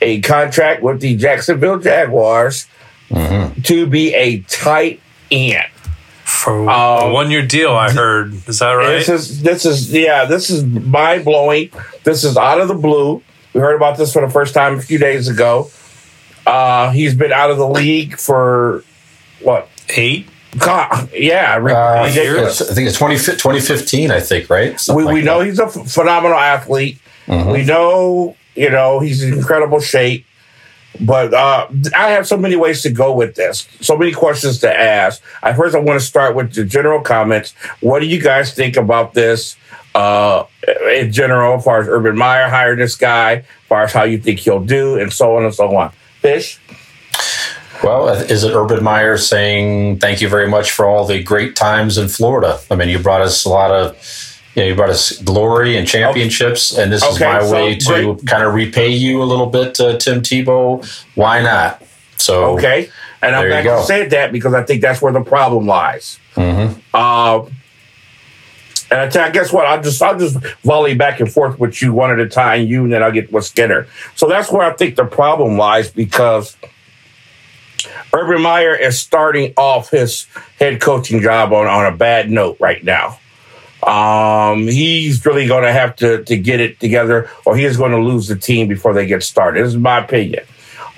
[0.00, 2.68] a contract with the Jacksonville Jaguars
[3.64, 5.00] to be a tight
[5.32, 5.66] end.
[6.24, 8.32] For a Um, one year deal, I heard.
[8.48, 8.90] Is that right?
[9.04, 11.70] This is this is yeah, this is mind blowing.
[12.04, 13.22] This is out of the blue.
[13.52, 15.70] We heard about this for the first time a few days ago.
[16.46, 18.84] Uh, he's been out of the league for
[19.40, 19.68] what?
[19.96, 20.28] Eight.
[20.58, 22.02] God, yeah, ri- Uh.
[22.04, 24.72] I think it's 20, 2015, I think, right?
[24.72, 25.46] we, Something we like know that.
[25.46, 26.98] he's a phenomenal athlete.
[27.26, 27.52] Mhm.
[27.52, 30.26] We know, you know, he's in incredible shape.
[31.00, 34.72] But uh, I have so many ways to go with this, so many questions to
[34.80, 35.20] ask.
[35.42, 37.52] I first I want to start with the general comments.
[37.80, 39.56] What do you guys think about this
[39.96, 40.44] uh,
[40.92, 44.18] in general, as far as Urban Meyer hired this guy, as far as how you
[44.18, 45.90] think he'll do, and so on and so on.
[46.20, 46.60] Fish,
[47.84, 51.98] Well, is it Urban Meyer saying thank you very much for all the great times
[51.98, 52.58] in Florida?
[52.70, 55.86] I mean, you brought us a lot of, you know, you brought us glory and
[55.86, 58.26] championships, and this is Okay, my so way to great.
[58.26, 60.84] kind of repay you a little bit, uh, Tim Tebow.
[61.14, 61.82] Why not?
[62.16, 62.88] So okay,
[63.20, 66.18] and I'm you glad you said that because I think that's where the problem lies.
[66.36, 66.76] Mhm.
[66.94, 67.42] Uh,
[68.90, 69.66] and I, tell, guess what?
[69.66, 72.84] I'll just I'll just volley back and forth with you one at a time, you,
[72.84, 73.86] and then I'll get with Skinner.
[74.14, 76.56] So that's where I think the problem lies because
[78.12, 80.26] Urban Meyer is starting off his
[80.58, 83.18] head coaching job on, on a bad note right now.
[83.86, 87.92] Um, he's really going to have to to get it together, or he is going
[87.92, 89.62] to lose the team before they get started.
[89.62, 90.44] This is my opinion.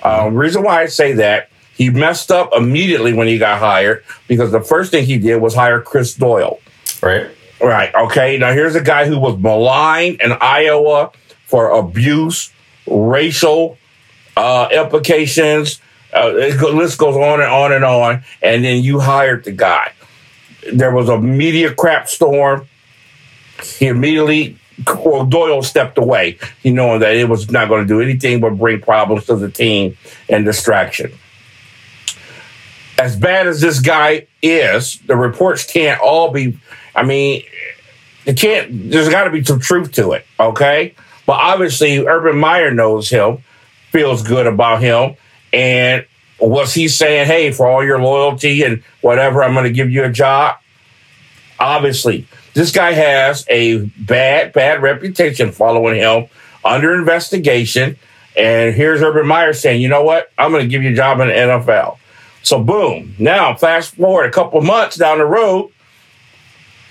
[0.03, 4.51] Um, reason why I say that he messed up immediately when he got hired because
[4.51, 6.59] the first thing he did was hire Chris Doyle.
[7.01, 7.27] right,
[7.59, 7.93] Right.
[7.93, 8.37] Okay.
[8.37, 11.11] Now here's a guy who was maligned in Iowa
[11.45, 12.51] for abuse,
[12.85, 13.77] racial
[14.35, 15.81] uh, implications.
[16.17, 16.31] Uh,
[16.73, 18.23] list goes on and on and on.
[18.41, 19.93] And then you hired the guy.
[20.73, 22.67] There was a media crap storm.
[23.63, 28.01] He immediately, well, Doyle stepped away, he knowing that it was not going to do
[28.01, 29.97] anything but bring problems to the team
[30.29, 31.11] and distraction.
[32.99, 36.57] As bad as this guy is, the reports can't all be.
[36.95, 37.43] I mean,
[38.25, 38.91] it can't.
[38.91, 40.95] There's got to be some truth to it, okay?
[41.25, 43.43] But obviously, Urban Meyer knows him,
[43.91, 45.15] feels good about him,
[45.53, 46.05] and
[46.39, 50.03] was he saying, "Hey, for all your loyalty and whatever, I'm going to give you
[50.03, 50.57] a job"?
[51.59, 56.27] Obviously, this guy has a bad, bad reputation following him
[56.63, 57.97] under investigation.
[58.35, 60.31] And here's Urban Meyer saying, "You know what?
[60.37, 61.97] I'm going to give you a job in the NFL."
[62.43, 63.15] So boom.
[63.19, 65.71] Now, fast forward a couple months down the road,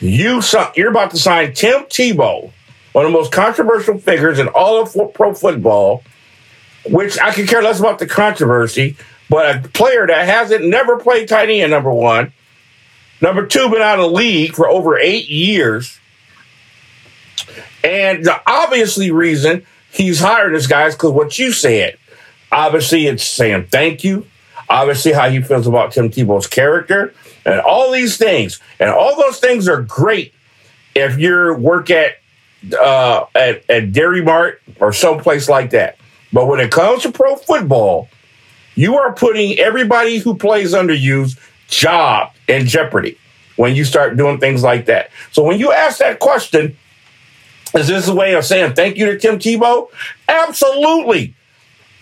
[0.01, 0.43] you
[0.75, 2.53] you're about to sign Tim Tebow,
[2.93, 6.03] one of the most controversial figures in all of pro football.
[6.89, 8.97] Which I could care less about the controversy,
[9.29, 12.33] but a player that hasn't never played tight end, number one,
[13.21, 15.99] number two, been out of the league for over eight years,
[17.83, 21.99] and the obviously reason he's hiring this guy is because what you said.
[22.53, 24.27] Obviously, it's saying thank you
[24.69, 28.61] obviously how he feels about Tim Tebow's character, and all these things.
[28.81, 30.35] And all those things are great
[30.95, 32.19] if you work at
[32.79, 35.99] uh, at, at Dairy Mart or someplace like that.
[36.37, 38.11] But when it comes to pro football,
[38.75, 41.35] you are putting everybody who plays under you's
[41.69, 43.17] job in jeopardy
[43.57, 45.09] when you start doing things like that.
[45.33, 46.77] So when you ask that question,
[47.73, 49.89] is this a way of saying thank you to Tim Tebow?
[50.29, 51.35] Absolutely.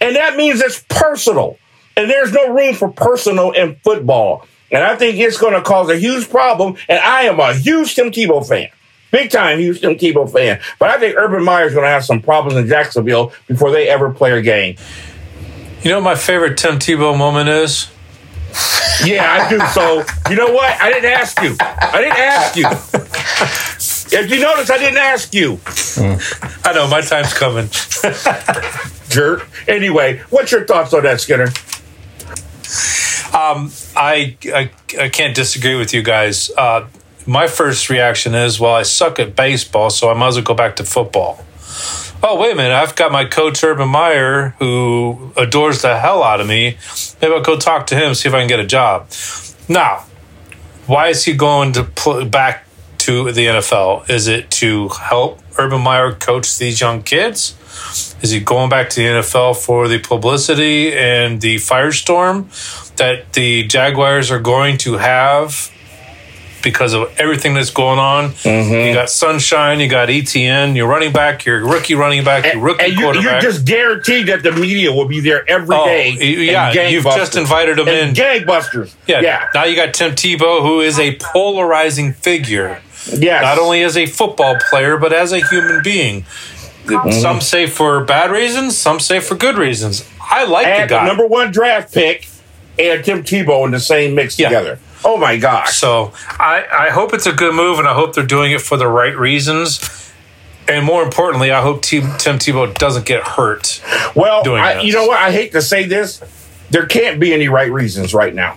[0.00, 1.56] And that means it's personal.
[1.96, 4.48] And there's no room for personal in football.
[4.72, 6.74] And I think it's going to cause a huge problem.
[6.88, 8.70] And I am a huge Tim Tebow fan.
[9.14, 10.58] Big time Houston Tebow fan.
[10.80, 13.88] But I think Urban Meyer is going to have some problems in Jacksonville before they
[13.88, 14.74] ever play a game.
[15.82, 17.88] You know what my favorite Tim Tebow moment is?
[19.04, 19.60] Yeah, I do.
[19.68, 20.80] So, you know what?
[20.82, 21.54] I didn't ask you.
[21.60, 24.18] I didn't ask you.
[24.18, 25.60] If you notice, I didn't ask you.
[26.64, 27.68] I know, my time's coming.
[29.10, 29.48] Jerk.
[29.68, 31.52] Anyway, what's your thoughts on that, Skinner?
[33.32, 36.50] Um, I, I, I can't disagree with you guys.
[36.58, 36.88] Uh,
[37.26, 40.54] my first reaction is, well, I suck at baseball, so I might as well go
[40.54, 41.44] back to football.
[42.22, 42.72] Oh, wait a minute.
[42.72, 46.78] I've got my coach, Urban Meyer, who adores the hell out of me.
[47.20, 49.08] Maybe I'll go talk to him, see if I can get a job.
[49.68, 50.04] Now,
[50.86, 52.64] why is he going to pl- back
[52.98, 54.08] to the NFL?
[54.08, 57.56] Is it to help Urban Meyer coach these young kids?
[58.22, 62.46] Is he going back to the NFL for the publicity and the firestorm
[62.96, 65.70] that the Jaguars are going to have
[66.64, 68.30] because of everything that's going on?
[68.30, 68.88] Mm-hmm.
[68.88, 72.86] You got Sunshine, you got Etienne, you're running back, you're rookie running back, you're rookie
[72.86, 73.42] and, quarterback.
[73.42, 76.10] You're just guaranteed that the media will be there every oh, day.
[76.10, 78.14] Yeah, you've just invited them in.
[78.14, 78.94] Gangbusters.
[79.06, 79.48] Yeah, yeah.
[79.54, 82.82] Now you got Tim Tebow, who is a polarizing figure.
[83.06, 83.42] Yes.
[83.42, 86.22] Not only as a football player, but as a human being.
[86.86, 87.10] Mm-hmm.
[87.12, 90.08] Some say for bad reasons, some say for good reasons.
[90.20, 91.04] I like and the guy.
[91.04, 92.28] The number one draft pick
[92.78, 94.48] and Tim Tebow in the same mix yeah.
[94.48, 94.78] together.
[95.04, 95.76] Oh my gosh.
[95.76, 98.76] So I, I hope it's a good move and I hope they're doing it for
[98.76, 100.12] the right reasons.
[100.66, 103.82] And more importantly, I hope Tim, Tim Tebow doesn't get hurt.
[104.14, 105.18] Well, I, you know what?
[105.18, 106.22] I hate to say this.
[106.70, 108.56] There can't be any right reasons right now.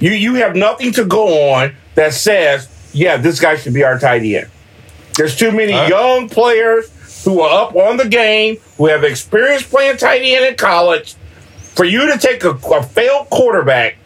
[0.00, 4.00] You you have nothing to go on that says, yeah, this guy should be our
[4.00, 4.50] tight end.
[5.16, 6.90] There's too many young players
[7.24, 11.14] who are up on the game, who have experience playing tight end in college,
[11.74, 13.96] for you to take a, a failed quarterback,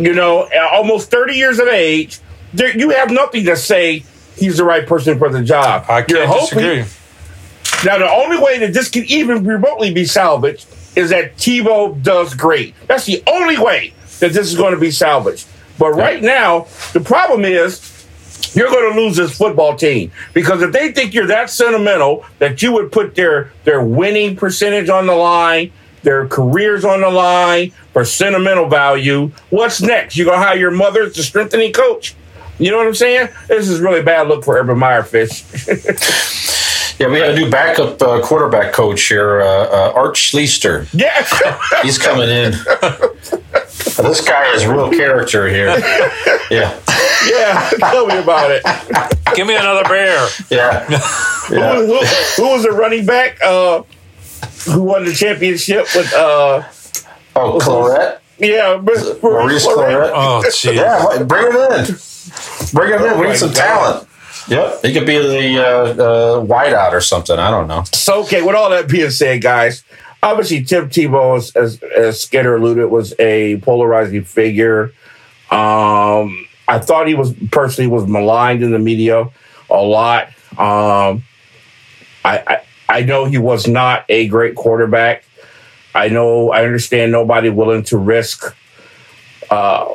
[0.00, 2.20] you know, almost 30 years of age,
[2.52, 4.04] there, you have nothing to say
[4.36, 5.84] he's the right person for the job.
[5.88, 6.84] I can't You're disagree.
[7.84, 12.34] now, the only way that this can even remotely be salvaged is that Tebow does
[12.34, 12.74] great.
[12.86, 15.46] That's the only way that this is going to be salvaged.
[15.78, 17.90] But right now, the problem is
[18.54, 22.62] you're going to lose this football team because if they think you're that sentimental that
[22.62, 27.70] you would put their their winning percentage on the line, their careers on the line
[27.92, 30.16] for sentimental value, what's next?
[30.16, 32.14] You're going to hire your mother as the strengthening coach?
[32.58, 33.28] You know what I'm saying?
[33.48, 35.44] This is really bad look for Urban Meyer Fish.
[37.00, 40.86] yeah, we have a new backup uh, quarterback coach here, uh, uh, Art Schlichter.
[40.92, 41.26] Yeah,
[41.82, 42.52] he's coming in.
[42.52, 45.78] this guy is real character here.
[46.50, 46.78] Yeah.
[47.30, 47.70] Yeah.
[47.78, 48.62] Tell me about it.
[49.34, 50.28] Give me another bear.
[50.50, 50.86] Yeah.
[50.90, 51.74] yeah.
[51.76, 52.04] Who, who,
[52.36, 53.82] who, was the running back uh,
[54.66, 56.62] who won the championship with uh
[57.36, 58.18] Oh Clarett?
[58.38, 60.12] Yeah, Maurice, Maurice Clarett.
[60.14, 60.74] Oh jeez.
[60.74, 62.72] Yeah, bring him in.
[62.72, 63.20] Bring him in.
[63.20, 63.56] We need oh some God.
[63.56, 64.08] talent.
[64.48, 67.38] Yep, he could be the uh, uh, whiteout or something.
[67.38, 67.84] I don't know.
[67.92, 69.84] So, okay, with all that being said, guys,
[70.22, 74.92] obviously Tim Tebow, as, as, as Skinner alluded, was a polarizing figure.
[75.52, 79.28] Um, I thought he was personally was maligned in the media
[79.68, 80.28] a lot.
[80.52, 81.22] Um,
[82.24, 85.24] I, I, I know he was not a great quarterback.
[85.94, 88.56] I know I understand nobody willing to risk
[89.48, 89.94] uh,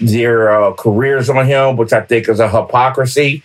[0.00, 3.44] their uh, careers on him, which I think is a hypocrisy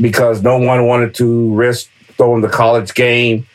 [0.00, 3.46] because no one wanted to risk throwing the college game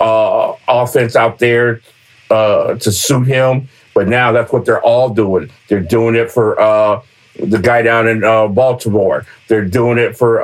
[0.00, 1.82] uh, offense out there
[2.30, 3.68] uh, to suit him.
[3.94, 5.50] But now that's what they're all doing.
[5.68, 7.02] They're doing it for uh,
[7.38, 9.26] the guy down in uh, Baltimore.
[9.48, 10.42] They're doing it for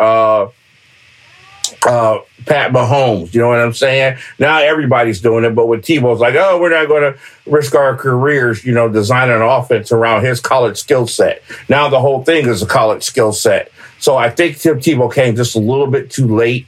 [1.86, 3.34] uh, Pat Mahomes.
[3.34, 4.18] You know what I'm saying?
[4.38, 7.96] Now everybody's doing it, but with Tebow's like, oh, we're not going to risk our
[7.96, 11.42] careers, you know, designing an offense around his college skill set.
[11.68, 13.72] Now the whole thing is a college skill set.
[13.98, 16.66] So I think Tim Tebow came just a little bit too late.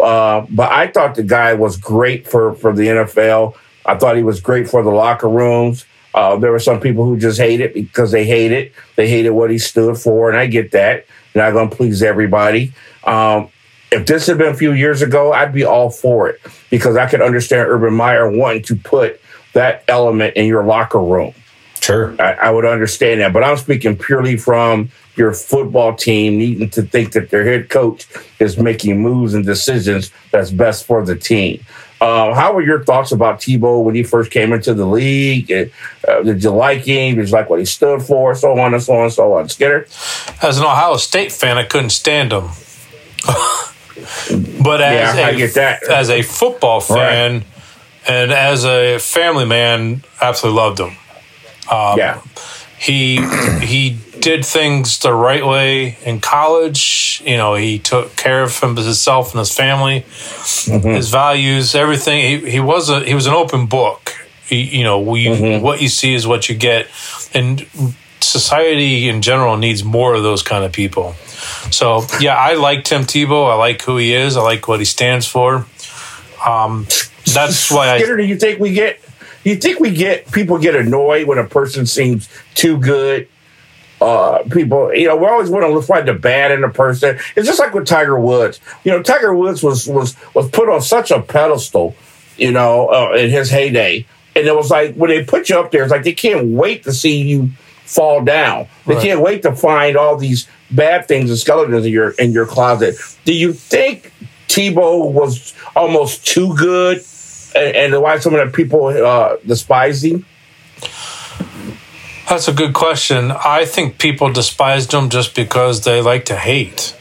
[0.00, 3.54] Uh, but I thought the guy was great for, for the NFL.
[3.84, 5.84] I thought he was great for the locker rooms.
[6.14, 8.72] Uh, there were some people who just hate it because they hate it.
[8.96, 11.06] They hated what he stood for, and I get that.
[11.34, 12.72] You're not going to please everybody.
[13.04, 13.48] Um,
[13.92, 17.08] if this had been a few years ago, I'd be all for it because I
[17.08, 19.20] could understand Urban Meyer wanting to put
[19.52, 21.34] that element in your locker room.
[21.80, 22.14] Sure.
[22.20, 23.32] I, I, would understand that.
[23.32, 28.06] But I'm speaking purely from your football team needing to think that their head coach
[28.38, 31.64] is making moves and decisions that's best for the team.
[32.00, 35.50] Uh, how were your thoughts about Tebow when he first came into the league?
[36.06, 37.16] Uh, did you like him?
[37.16, 38.34] Did you like what he stood for?
[38.34, 39.48] So on and so on and so on.
[39.48, 39.86] Skinner?
[40.42, 42.48] As an Ohio State fan, I couldn't stand him.
[44.62, 45.88] but as, yeah, a, I get that.
[45.88, 47.46] as a football fan right.
[48.08, 50.96] and as a family man, absolutely loved him.
[51.70, 52.20] Um, yeah.
[52.78, 53.20] He
[53.60, 57.22] he did things the right way in college.
[57.26, 60.88] You know, he took care of himself and his family, mm-hmm.
[60.88, 62.42] his values, everything.
[62.42, 64.14] He, he was a he was an open book.
[64.46, 65.62] He, you know, we mm-hmm.
[65.62, 66.86] what you see is what you get,
[67.34, 67.66] and
[68.20, 71.14] society in general needs more of those kind of people.
[71.70, 73.50] So yeah, I like Tim Tebow.
[73.50, 74.36] I like who he is.
[74.36, 75.66] I like what he stands for.
[76.44, 76.86] Um,
[77.34, 77.98] that's why I.
[77.98, 79.00] do you think we get?
[79.44, 83.28] You think we get people get annoyed when a person seems too good?
[84.00, 87.18] Uh, people, you know, we always want to find the bad in a person.
[87.36, 88.58] It's just like with Tiger Woods.
[88.82, 91.94] You know, Tiger Woods was was was put on such a pedestal,
[92.36, 95.70] you know, uh, in his heyday, and it was like when they put you up
[95.70, 97.50] there, it's like they can't wait to see you
[97.84, 98.68] fall down.
[98.86, 99.02] They right.
[99.02, 102.96] can't wait to find all these bad things and skeletons in your in your closet.
[103.24, 104.12] Do you think
[104.48, 107.04] Tebow was almost too good,
[107.54, 110.26] and, and why some of the people uh, despise him?
[112.28, 113.32] That's a good question.
[113.32, 116.96] I think people despised him just because they like to hate.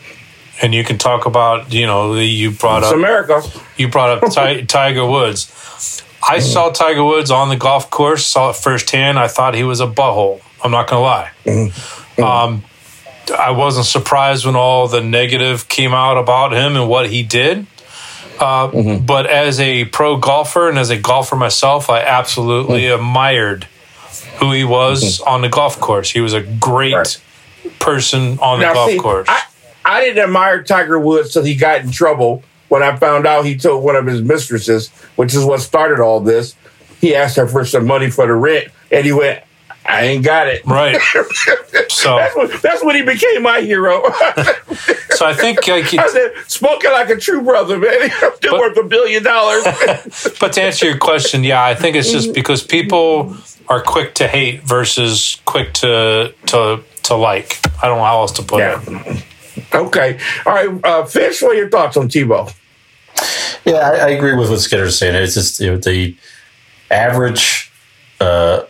[0.62, 3.41] And you can talk about, you know, you brought it's up America.
[3.77, 4.34] You brought up
[4.67, 6.03] Tiger Woods.
[6.27, 9.19] I saw Tiger Woods on the golf course, saw it firsthand.
[9.19, 10.41] I thought he was a butthole.
[10.63, 11.32] I'm not going to lie.
[11.45, 12.23] Mm-hmm.
[12.23, 12.63] Um,
[13.32, 17.65] I wasn't surprised when all the negative came out about him and what he did.
[18.39, 19.06] Uh, mm-hmm.
[19.06, 23.02] But as a pro golfer and as a golfer myself, I absolutely mm-hmm.
[23.02, 23.65] admired
[24.39, 25.30] who he was mm-hmm.
[25.30, 26.10] on the golf course.
[26.10, 27.22] He was a great right.
[27.80, 29.28] person on the golf see, course.
[29.30, 29.44] I,
[29.84, 33.58] I didn't admire Tiger Woods till he got in trouble when I found out he
[33.58, 36.56] told one of his mistresses, which is what started all this.
[37.02, 39.44] He asked her for some money for the rent, and he went,
[39.89, 40.65] I ain't got it.
[40.65, 40.97] Right.
[41.91, 44.04] So that's, what, that's when he became my hero.
[45.10, 48.10] so I think I, I said, spoken like a true brother, man.
[48.36, 49.63] Still worth a billion dollars.
[50.39, 53.36] but to answer your question, yeah, I think it's just because people
[53.67, 57.60] are quick to hate versus quick to to to like.
[57.84, 58.82] I don't know how else to put yeah.
[58.86, 59.25] it.
[59.73, 60.19] Okay.
[60.45, 60.86] All right.
[60.86, 62.54] Uh, Fish, what are your thoughts on Tebow?
[63.65, 65.15] Yeah, I, I agree with what Skinner's saying.
[65.15, 66.15] It's just you know, the
[66.91, 67.71] average
[68.21, 68.63] uh,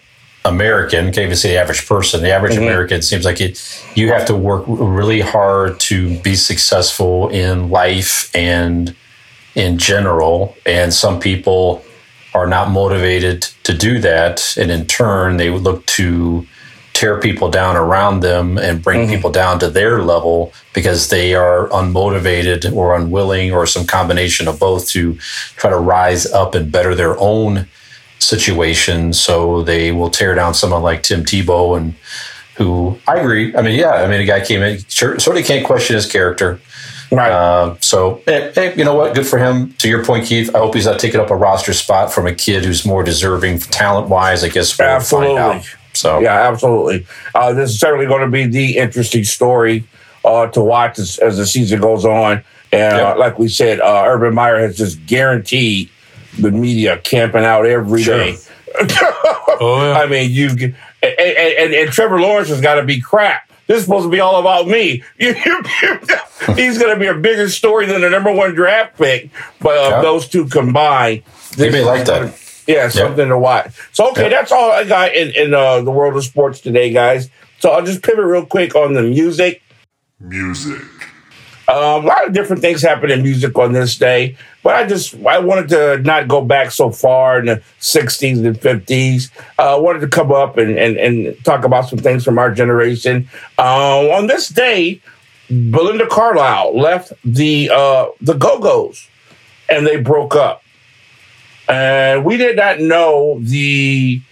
[0.46, 2.64] American, can't even say the average person, the average mm-hmm.
[2.64, 3.62] American seems like it,
[3.96, 8.96] you have to work really hard to be successful in life and
[9.56, 10.56] in general.
[10.66, 11.84] And some people
[12.34, 14.56] are not motivated to do that.
[14.58, 16.48] And in turn, they would look to
[16.94, 19.16] tear people down around them and bring mm-hmm.
[19.16, 24.60] people down to their level because they are unmotivated or unwilling or some combination of
[24.60, 25.16] both to
[25.56, 27.68] try to rise up and better their own
[28.20, 29.14] situation.
[29.14, 31.96] So they will tear down someone like Tim Tebow and
[32.58, 33.56] who I agree.
[33.56, 36.60] I mean, yeah, I mean, a guy came in, certainly can't question his character.
[37.12, 37.32] Right.
[37.32, 39.16] Uh, so, hey, hey, you know what?
[39.16, 39.74] Good for him.
[39.80, 42.36] To your point, Keith, I hope he's not taking up a roster spot from a
[42.36, 44.44] kid who's more deserving talent wise.
[44.44, 45.36] I guess we'll absolutely.
[45.38, 45.76] find out.
[45.94, 47.08] So, yeah, absolutely.
[47.34, 49.86] Uh, this is certainly going to be the interesting story
[50.24, 52.44] uh, to watch as, as, the season goes on.
[52.72, 53.18] And uh, yep.
[53.18, 55.90] like we said, uh, Urban Meyer has just guaranteed
[56.38, 58.18] the media camping out every sure.
[58.18, 58.38] day.
[58.80, 60.00] oh, yeah.
[60.00, 60.50] I mean, you
[61.02, 63.50] and, and, and Trevor Lawrence has got to be crap.
[63.68, 65.04] This is supposed to be all about me.
[65.18, 69.30] He's going to be a bigger story than the number one draft pick.
[69.62, 70.02] But uh, yeah.
[70.02, 71.24] those two combined,
[71.56, 72.36] you may like that.
[72.68, 73.74] Yeah, something to watch.
[73.94, 77.30] So, okay, that's all I got in, in uh, the world of sports today, guys.
[77.60, 79.62] So I'll just pivot real quick on the music.
[80.20, 80.82] Music.
[81.70, 85.14] Um, a lot of different things happen in music on this day, but I just
[85.24, 89.30] I wanted to not go back so far in the '60s and '50s.
[89.60, 92.52] Uh, I wanted to come up and, and and talk about some things from our
[92.52, 93.30] generation.
[93.60, 95.00] Uh, on this day,
[95.50, 99.08] Belinda Carlisle left the uh, the Go Go's,
[99.70, 100.64] and they broke up.
[101.68, 104.24] And we did not know the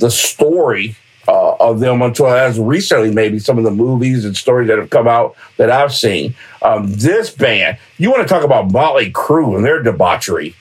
[0.00, 0.96] the story
[1.28, 4.90] uh, of them until as recently, maybe some of the movies and stories that have
[4.90, 6.34] come out that I've seen.
[6.62, 10.54] Um, this band, you want to talk about Motley Crue and their debauchery.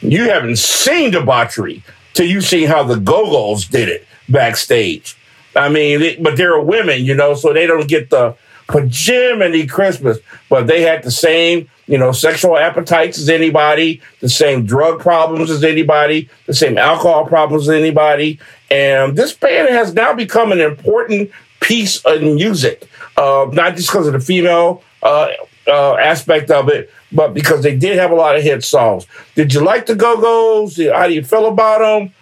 [0.00, 1.82] You haven't seen debauchery
[2.12, 5.16] till you see how the Go Go's did it backstage.
[5.56, 8.36] I mean, but they're women, you know, so they don't get the
[8.68, 10.18] Jiminy Christmas,
[10.48, 15.50] but they had the same, you know, sexual appetites as anybody, the same drug problems
[15.50, 18.38] as anybody, the same alcohol problems as anybody.
[18.70, 21.30] And this band has now become an important
[21.60, 25.28] piece of music, uh, not just because of the female uh,
[25.66, 29.06] uh, aspect of it, but because they did have a lot of hit songs.
[29.34, 30.76] Did you like the Go Go's?
[30.92, 32.14] How do you feel about them?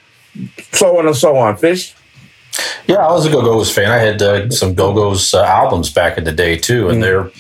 [0.73, 1.57] So on and so on.
[1.57, 1.95] Fish?
[2.87, 3.91] Yeah, I was a Go Go's fan.
[3.91, 7.03] I had uh, some Go Go's uh, albums back in the day too, and mm.
[7.03, 7.31] they're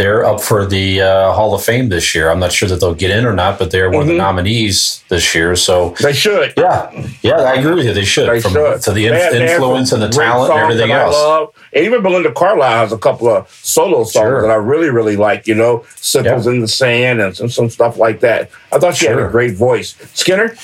[0.00, 2.30] they're up for the uh, Hall of Fame this year.
[2.30, 4.00] I'm not sure that they'll get in or not, but they're one mm-hmm.
[4.00, 4.18] of the mm-hmm.
[4.18, 5.54] nominees this year.
[5.56, 6.54] So they should.
[6.56, 7.92] Yeah, yeah, I agree with you.
[7.92, 8.30] They should.
[8.30, 8.80] They From, should.
[8.82, 11.14] To the inf- influence and the talent and everything else.
[11.14, 11.54] Love.
[11.74, 14.42] And even Belinda Carlisle has a couple of solo songs sure.
[14.42, 15.46] that I really, really like.
[15.46, 16.52] You know, "Circles yeah.
[16.52, 18.50] in the Sand" and some, some stuff like that.
[18.72, 19.18] I thought she sure.
[19.18, 19.96] had a great voice.
[20.14, 20.56] Skinner.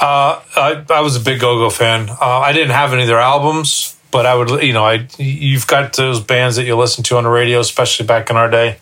[0.00, 2.10] Uh, I, I, was a big Go Go fan.
[2.10, 5.66] Uh, I didn't have any of their albums, but I would, you know, I you've
[5.66, 8.76] got those bands that you listen to on the radio, especially back in our day.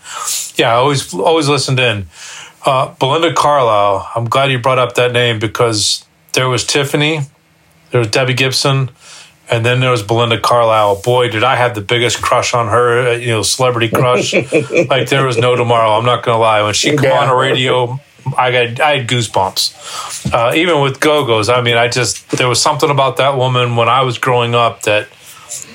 [0.57, 2.09] Yeah, I always always listened in.
[2.67, 4.11] Uh, Belinda Carlisle.
[4.15, 6.05] I'm glad you brought up that name because
[6.35, 7.21] there was Tiffany,
[7.91, 8.91] there was Debbie Gibson,
[9.51, 11.01] and then there was Belinda Carlisle.
[11.03, 14.35] Boy, did I have the biggest crush on her, uh, you know, celebrity crush.
[14.91, 15.93] like there was no tomorrow.
[15.93, 16.63] I'm not gonna lie.
[16.63, 17.21] When she came yeah.
[17.21, 17.99] on the radio,
[18.37, 20.33] I got I had goosebumps.
[20.35, 23.77] Uh, even with Go Go's, I mean, I just there was something about that woman
[23.77, 25.09] when I was growing up that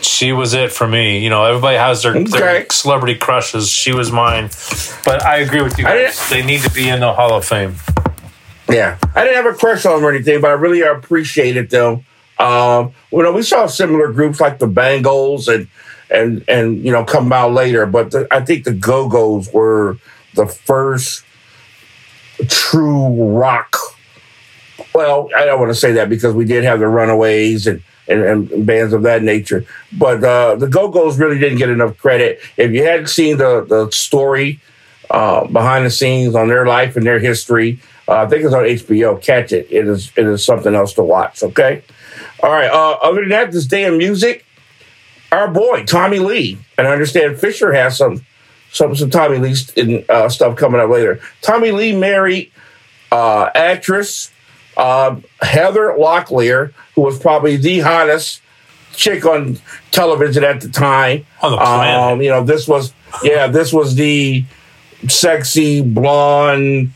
[0.02, 1.20] she was it for me.
[1.20, 2.24] You know, everybody has their, okay.
[2.24, 3.70] their celebrity crushes.
[3.70, 4.50] She was mine.
[5.04, 5.84] But I agree with you.
[5.84, 6.30] Guys.
[6.30, 7.76] They need to be in the Hall of Fame.
[8.70, 11.70] Yeah, I didn't have a crush on them or anything, but I really appreciate it
[11.70, 12.04] though.
[12.40, 15.68] Um, you know, we saw similar groups like the Bangles and
[16.10, 19.98] and and you know come out later, but the, I think the Go Go's were
[20.34, 21.24] the first
[22.48, 23.78] true rock.
[24.94, 28.22] Well, I don't want to say that because we did have the Runaways and, and,
[28.22, 32.40] and bands of that nature, but uh, the Go Go's really didn't get enough credit.
[32.58, 34.60] If you hadn't seen the the story
[35.10, 38.64] uh, behind the scenes on their life and their history, uh, I think it's on
[38.64, 39.22] HBO.
[39.22, 39.68] Catch it.
[39.70, 41.44] It is it is something else to watch.
[41.44, 41.84] Okay.
[42.44, 42.70] All right.
[42.70, 44.46] Uh, other than that, this day music,
[45.32, 48.26] our boy Tommy Lee, and I understand Fisher has some
[48.72, 51.20] some some Tommy Lee in, uh, stuff coming up later.
[51.42, 52.52] Tommy Lee married
[53.12, 54.32] uh, actress
[54.78, 58.42] uh, Heather Locklear, who was probably the hottest
[58.94, 59.60] chick on
[59.92, 61.26] television at the time.
[61.42, 62.02] On the planet.
[62.02, 64.46] Um, you know, this was yeah, this was the
[65.08, 66.92] sexy blonde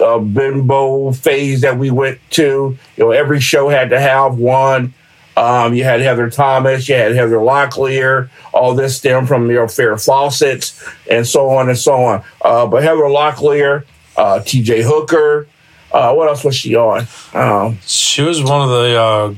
[0.00, 2.76] uh, bimbo phase that we went to.
[2.96, 4.94] You know, every show had to have one.
[5.36, 8.28] Um, you had Heather Thomas, you had Heather Locklear.
[8.52, 12.24] All this stemmed from your Farrah Fawcett's and so on and so on.
[12.42, 13.84] Uh, but Heather Locklear,
[14.16, 14.82] uh, T.J.
[14.82, 15.46] Hooker.
[15.92, 17.06] Uh, what else was she on?
[17.32, 19.34] Um, she was one of the uh,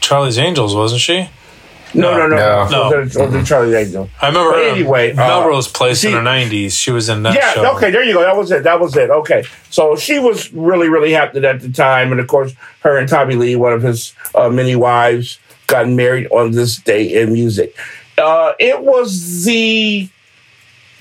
[0.00, 1.28] Charlie's Angels, wasn't she?
[1.94, 2.68] No, no, no, no.
[2.68, 2.90] no.
[2.90, 2.98] no.
[3.00, 4.08] Was, was Charlie Angel.
[4.20, 4.52] I remember.
[4.52, 6.72] But anyway, uh, Melrose Place she, in the '90s.
[6.72, 7.34] She was in that.
[7.34, 7.52] Yeah.
[7.52, 7.76] Show.
[7.76, 7.90] Okay.
[7.90, 8.22] There you go.
[8.22, 8.64] That was it.
[8.64, 9.10] That was it.
[9.10, 9.44] Okay.
[9.70, 13.34] So she was really, really happy at the time, and of course, her and Tommy
[13.34, 17.76] Lee, one of his uh, many wives, got married on this day in music.
[18.16, 20.08] Uh, it was the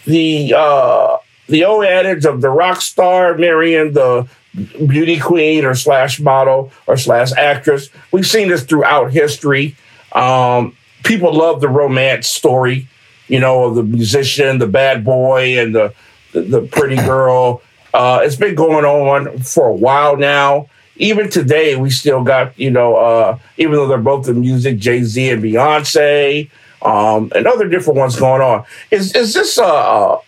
[0.06, 6.20] the uh, the old adage of the rock star marrying the beauty queen or slash
[6.20, 7.90] model or slash actress.
[8.12, 9.76] We've seen this throughout history.
[10.12, 12.88] Um, people love the romance story,
[13.28, 15.94] you know, of the musician, the bad boy, and the
[16.34, 17.62] the, the pretty girl.
[17.94, 20.68] Uh, it's been going on for a while now.
[20.98, 25.04] Even today, we still got you know, uh, even though they're both in music, Jay
[25.04, 26.50] Z and Beyonce,
[26.82, 28.66] um, and other different ones going on.
[28.92, 30.20] Is is this a, a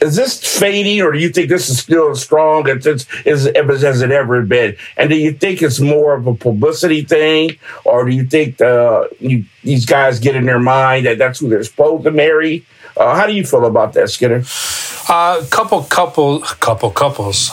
[0.00, 3.46] is this fading, or do you think this is still as strong as it's, as,
[3.46, 4.76] it ever been?
[4.96, 9.08] And do you think it's more of a publicity thing, or do you think uh,
[9.18, 12.64] you, these guys get in their mind that that's who they're supposed to marry?
[12.96, 14.42] Uh, how do you feel about that, Skinner?
[15.08, 17.50] A uh, couple, couple, couple couples.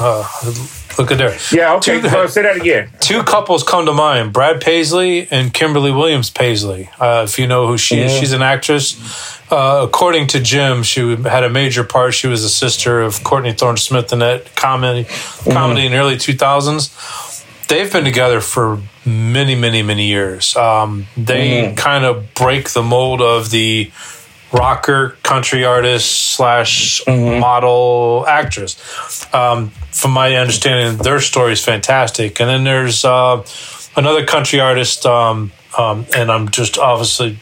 [0.98, 1.38] Look at there.
[1.52, 2.00] Yeah, okay.
[2.02, 2.90] Two- So say that again.
[3.00, 7.68] two couples come to mind brad paisley and kimberly williams paisley uh, if you know
[7.68, 8.12] who she is.
[8.12, 8.96] She's an actress.
[9.52, 12.14] Uh, according to jim she had a major part.
[12.14, 15.06] She was a sister of courtney thorne smith in that comedy
[15.52, 16.92] comedy in the early 2000s
[17.68, 20.56] they've been together for many many many years.
[20.56, 23.92] Um, they kind of break the mold of the
[24.52, 28.78] rocker country artist slash model actress
[29.34, 32.40] um, from my understanding, their story is fantastic.
[32.40, 33.44] And then there's uh,
[33.96, 37.40] another country artist, um, um, and I'm just obviously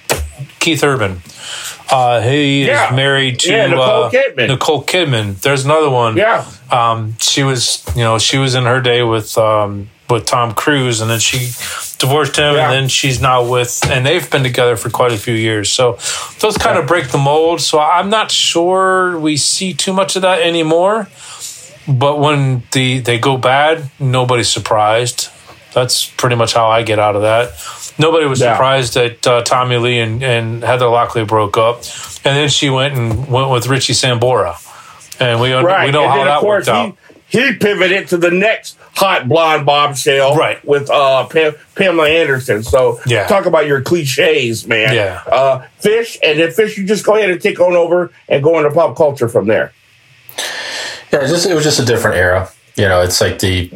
[0.60, 1.22] Keith Urban.
[1.91, 2.89] Uh, he Yeah.
[2.89, 4.47] is married to Yeah, Nicole uh, Kidman.
[4.47, 5.41] Nicole Kidman.
[5.41, 6.16] There's another one.
[6.18, 6.45] Yeah.
[6.72, 11.01] Um, she was, you know, she was in her day with um, with Tom Cruise,
[11.01, 11.38] and then she
[12.04, 12.64] divorced him, Yeah.
[12.66, 15.72] and then she's now with, and they've been together for quite a few years.
[15.72, 15.97] So
[16.39, 17.62] those kind of break the mold.
[17.62, 21.08] So I'm not sure we see too much of that anymore.
[21.88, 25.30] But when the they go bad, nobody's surprised.
[25.74, 27.45] That's pretty much how I get out of that.
[27.97, 28.54] Nobody was Yeah.
[28.54, 31.78] surprised that uh, Tommy Lee and, and Heather Locklear broke up,
[32.26, 34.56] and then she went and went with Richie Sambora,
[35.20, 35.86] and we Right.
[35.88, 36.86] we know and how that course, worked out.
[36.86, 36.93] he,
[37.34, 40.64] he pivoted to the next hot blonde bombshell Right.
[40.64, 42.62] with uh, Pam, Pamela Anderson.
[42.62, 43.26] So Yeah.
[43.28, 44.94] talk about your cliches, man.
[44.94, 45.22] Yeah.
[45.26, 48.58] Uh, Fish, and then Fish, you just go ahead and take on over and go
[48.60, 49.74] into pop culture from there.
[51.12, 52.50] Yeah, it, just, it was just a different era.
[52.76, 53.72] You know, it's like the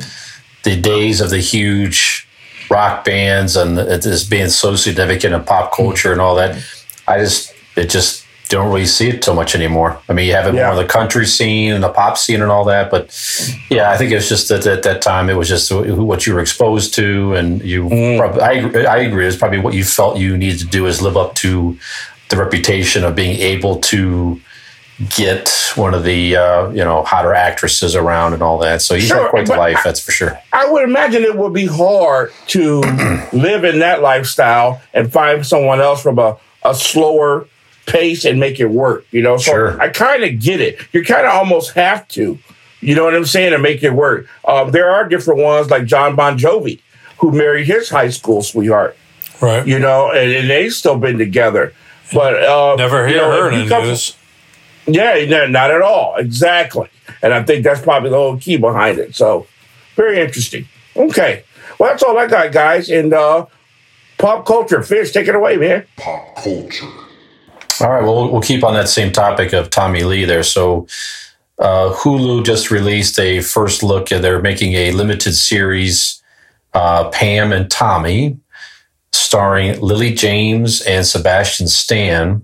[0.63, 2.27] the days of the huge
[2.69, 6.61] rock bands and it just being so significant in pop culture and all that.
[7.07, 9.99] I just it just don't really see it so much anymore.
[10.09, 10.67] I mean, you have it Yeah.
[10.67, 13.09] more the country scene and the pop scene and all that, but
[13.69, 16.39] yeah, I think it's just that at that time it was just what you were
[16.39, 17.87] exposed to, and you.
[18.17, 19.27] Probably, I agree- I agree.
[19.27, 21.77] It's probably what you felt you needed to do is live up to
[22.29, 24.39] the reputation of being able to
[25.15, 28.81] get one of the uh, you know hotter actresses around and all that.
[28.81, 30.39] So he's Sure, had quite the life, that's for sure.
[30.51, 32.81] I would imagine it would be hard to
[33.33, 37.47] live in that lifestyle and find someone else from a, a slower
[37.87, 39.05] pace and make it work.
[39.11, 39.81] You know, so Sure.
[39.81, 40.79] I kind of get it.
[40.93, 42.37] You kind of almost have to.
[42.81, 43.51] You know what I'm saying?
[43.53, 44.27] To make it work.
[44.45, 46.79] Um, there are different ones like John Bon Jovi,
[47.17, 48.95] who married his high school sweetheart.
[49.41, 49.65] Right.
[49.67, 51.73] You know, and, and they've still been together.
[52.13, 54.15] But uh, Never you hear know, her if in the news.
[54.85, 56.15] yeah, no, not at all.
[56.17, 56.87] Exactly.
[57.21, 59.15] And I think that's probably the whole key behind it.
[59.15, 59.47] So
[59.95, 60.67] very interesting.
[60.95, 61.43] Okay.
[61.79, 62.89] Well, that's all I got, guys.
[62.89, 63.47] And uh,
[64.17, 65.85] pop culture, Fish, take it away, man.
[65.97, 66.87] Pop culture.
[67.81, 70.43] All right, well, we'll keep on that same topic of Tommy Lee there.
[70.43, 70.87] So,
[71.59, 76.21] uh, Hulu just released a first look, and they're making a limited series,
[76.73, 78.37] uh, Pam and Tommy,
[79.11, 82.43] starring Lily James and Sebastian Stan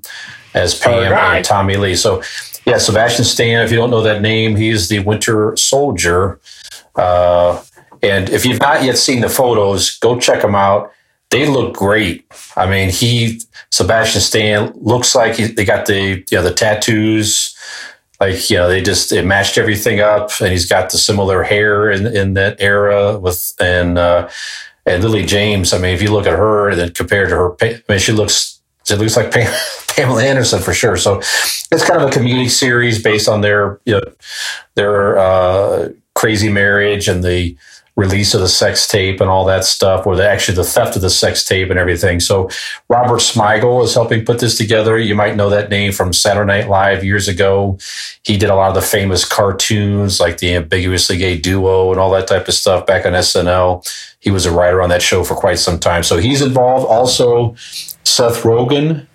[0.53, 1.37] as Pam right.
[1.37, 1.95] and Tommy Lee.
[1.95, 2.21] So,
[2.65, 6.39] yeah, Sebastian Stan, if you don't know that name, he's the Winter Soldier.
[6.95, 7.61] Uh,
[8.01, 10.91] and if you've not yet seen the photos, go check them out.
[11.33, 12.31] They look great.
[12.55, 17.57] I mean, he Sebastian Stan looks like he, they got the you know the tattoos,
[18.19, 21.89] like you know they just it matched everything up, and he's got the similar hair
[21.89, 24.29] in in that era with and uh,
[24.85, 25.73] and Lily James.
[25.73, 28.11] I mean, if you look at her and then compared to her, I mean, she
[28.11, 29.51] looks she looks like Pam,
[29.87, 30.97] Pamela Anderson for sure.
[30.97, 34.11] So it's kind of a comedic series based on their you know
[34.75, 37.57] their uh, crazy marriage and the
[37.95, 41.01] release of the sex tape and all that stuff, or the actually the theft of
[41.03, 42.19] the sex tape and everything.
[42.19, 42.49] So
[42.89, 44.97] Robert Smigel is helping put this together.
[44.97, 47.77] You might know that name from Saturday Night Live years ago.
[48.23, 52.09] He did a lot of the famous cartoons like the Ambiguously Gay Duo and all
[52.11, 53.87] that type of stuff back on SNL.
[54.19, 56.01] He was a writer on that show for quite some time.
[56.01, 56.87] So he's involved.
[56.87, 57.53] Also,
[58.03, 59.05] Seth Rogen,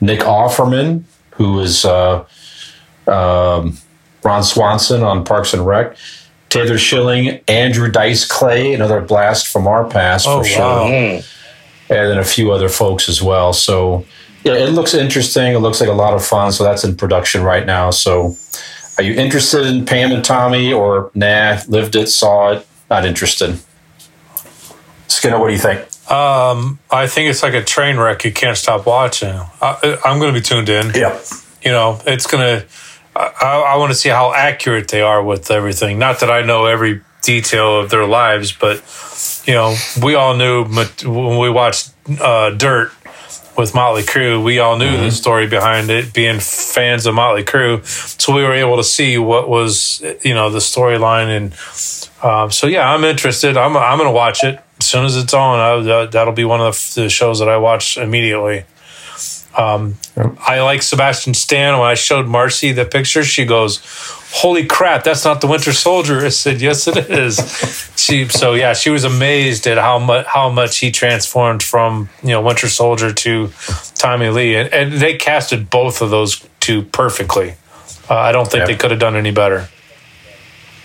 [0.00, 2.24] Nick Offerman, who is uh,
[3.08, 3.78] um,
[4.22, 5.96] Ron Swanson on Parks and Rec.
[6.48, 11.20] Taylor Schilling, Andrew Dice Clay, another blast from our past Oh, for sure wow.
[11.90, 13.52] And then a few other folks as well.
[13.52, 14.04] So
[14.44, 15.54] yeah, it looks interesting.
[15.54, 16.52] It looks like a lot of fun.
[16.52, 17.90] So that's in production right now.
[17.90, 18.36] So
[18.98, 23.58] are you interested in Pam and Tommy or nah, lived it, saw it, not interested?
[25.06, 25.80] Skinner, what do you think?
[26.10, 28.24] Um, I think it's like a train wreck.
[28.24, 29.38] You can't stop watching.
[29.60, 30.92] I, I'm going to be tuned in.
[30.94, 31.18] Yeah.
[31.62, 32.66] You know, it's going to.
[33.18, 35.98] I, I want to see how accurate they are with everything.
[35.98, 38.82] Not that I know every detail of their lives, but
[39.46, 42.92] you know, we all knew when we watched uh, Dirt
[43.56, 46.14] with Motley Crue, we all knew the story behind it.
[46.14, 50.48] Being fans of Motley Crue, so we were able to see what was you know
[50.50, 51.52] the storyline, and
[52.22, 53.56] um, so yeah, I'm interested.
[53.56, 55.58] I'm I'm going to watch it as soon as it's on.
[55.58, 58.64] I, that, that'll be one of the, the shows that I watch immediately.
[59.58, 59.96] Um,
[60.38, 61.78] I like Sebastian Stan.
[61.80, 63.80] When I showed Marcy the picture, she goes,
[64.30, 66.20] holy crap, that's not the Winter Soldier.
[66.24, 67.90] I said, yes, it is.
[67.96, 72.28] she, so yeah, she was amazed at how much how much he transformed from you
[72.30, 73.50] know Winter Soldier to
[73.96, 77.54] Tommy Lee, and, and they casted both of those two perfectly.
[78.08, 78.68] Uh, I don't think Yep.
[78.68, 79.68] they could have done any better.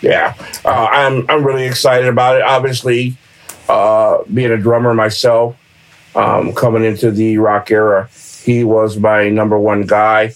[0.02, 0.34] Yeah,
[0.66, 2.42] uh, I'm I'm really excited about it.
[2.42, 3.16] Obviously,
[3.70, 5.56] uh, being a drummer myself,
[6.16, 8.10] um, coming into the rock era,
[8.44, 10.34] he was my number one guy.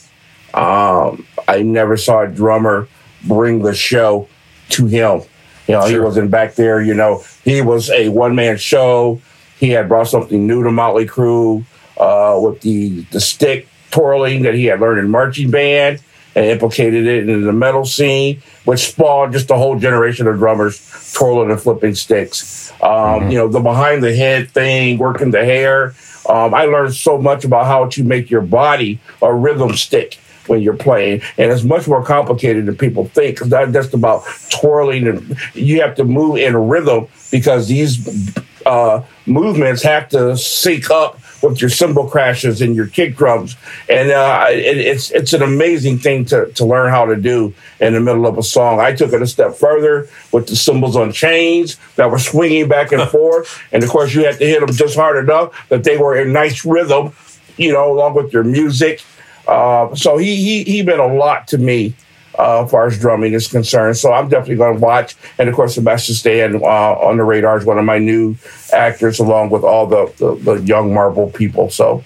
[0.53, 2.88] Um, I never saw a drummer
[3.26, 4.28] bring the show
[4.70, 5.22] to him.
[5.68, 6.82] You know, he wasn't back there.
[6.82, 9.22] You know, he was a one man show.
[9.60, 11.66] He had brought something new to Motley Crue
[11.97, 16.01] uh, with the the stick twirling that he had learned in marching band
[16.36, 21.12] and implicated it in the metal scene, which spawned just a whole generation of drummers
[21.14, 22.72] twirling and flipping sticks.
[22.82, 25.95] Um, You know, the behind the head thing, working the hair.
[26.30, 30.62] Um, I learned so much about how to make your body a rhythm stick when
[30.62, 33.42] you're playing, and it's much more complicated than people think.
[33.42, 38.34] It's not just about twirling, and you have to move in a rhythm because these
[38.66, 43.56] uh, movements have to sync up with your cymbal crashes and your kick drums,
[43.90, 47.94] and uh, it, it's it's an amazing thing to to learn how to do in
[47.94, 48.80] the middle of a song.
[48.80, 52.92] I took it a step further with the cymbals on chains that were swinging back
[52.92, 55.98] and forth, and of course you had to hit them just hard enough that they
[55.98, 57.14] were in nice rhythm,
[57.58, 59.04] you know, along with your music.
[59.48, 61.96] Uh, so he he he meant a lot to me
[62.38, 63.98] uh, as far as drumming is concerned.
[63.98, 65.16] So I'm definitely going to watch.
[65.38, 68.36] And of course, Sebastian Stan uh, on the radar is one of my new
[68.74, 71.70] actors, along with all the, the, the young Marvel people.
[71.70, 72.04] So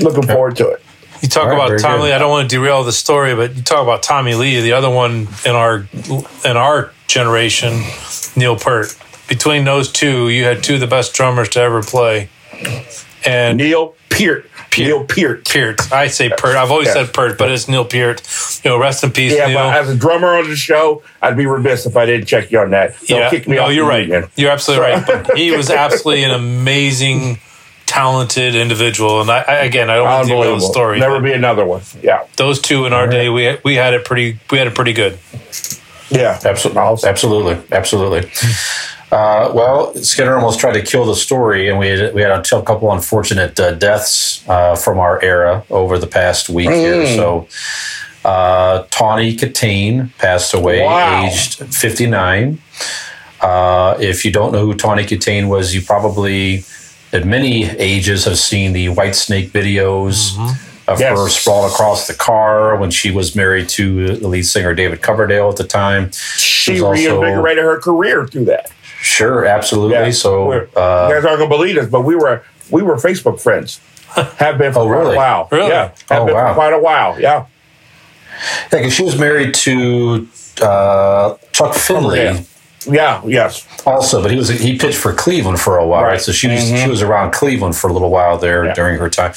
[0.00, 0.82] looking forward to it.
[1.22, 2.04] You talk All right, about Tommy good.
[2.04, 2.12] Lee.
[2.12, 4.90] I don't want to derail the story, but you talk about Tommy Lee, the other
[4.90, 5.88] one in our
[6.44, 7.82] in our generation,
[8.36, 8.96] Neil Peart.
[9.28, 12.28] Between those two, you had two of the best drummers to ever play.
[13.26, 14.46] And Neil Peart.
[14.76, 15.44] Neil Peart.
[15.48, 16.54] Peart, I say Peart.
[16.56, 16.94] I've always Yeah.
[17.04, 18.22] said Peart, but it's Neil Peart.
[18.64, 19.58] You know, rest in peace, Yeah, Neil.
[19.58, 22.60] but as a drummer on the show, I'd be remiss if I didn't check you
[22.60, 22.94] on that.
[23.06, 24.02] Don't yeah, kick me no, off you're right.
[24.06, 24.28] union.
[24.36, 25.04] You're absolutely right.
[25.06, 27.38] But he was absolutely an amazing,
[27.86, 29.20] talented individual.
[29.20, 30.72] And I, I again, I don't want to derail the Unbelievable.
[30.72, 31.00] story.
[31.00, 31.80] Never be another one.
[32.02, 32.24] Yeah.
[32.36, 34.38] those two in our day, we we had it pretty.
[34.50, 35.18] We had it pretty good.
[36.10, 36.38] Yeah.
[36.44, 38.30] Absolutely, absolutely, absolutely.
[39.10, 42.42] Uh, well, Skinner almost tried to kill the story, and we had, we had a
[42.62, 47.06] couple unfortunate uh, deaths uh, from our era over the past week here.
[47.06, 47.48] So,
[48.24, 51.24] uh, Tawny Kitaen passed away, Wow.
[51.26, 52.58] aged 59.
[53.40, 56.64] Uh, if you don't know who Tawny Kitaen was, you probably,
[57.12, 60.36] at many ages, have seen the Whitesnake videos
[60.88, 61.16] of Yes.
[61.18, 65.48] her sprawled across the car when she was married to the lead singer David Coverdale
[65.50, 66.10] at the time.
[66.58, 68.70] She also- reinvigorated her career through that.
[69.00, 69.94] Sure, absolutely.
[69.96, 70.10] Yeah.
[70.10, 70.56] So, uh,
[71.08, 73.80] you guys aren't gonna believe this, but we were we were Facebook friends.
[74.38, 75.14] Have been for Oh, quite really?
[75.14, 75.48] a while.
[75.52, 75.68] Really?
[75.70, 75.90] Yeah.
[76.10, 76.48] Have Oh, been wow.
[76.48, 77.20] for quite a while.
[77.20, 77.44] Yeah.
[78.72, 80.26] yeah, 'cause she was married to
[80.62, 82.40] uh, Chuck Finley Yeah.
[82.86, 83.20] Yeah.
[83.24, 83.66] Yes.
[83.86, 86.08] also, but he was he pitched for Cleveland for a while, right?
[86.12, 86.20] Right.
[86.20, 88.74] So she was she was around Cleveland for a little while there Yeah.
[88.74, 89.32] during her time.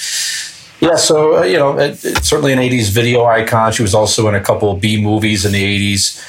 [0.79, 3.71] Yeah, so uh, you know, it, it's certainly an '80s video icon.
[3.71, 6.19] She was also in a couple of B movies in the '80s.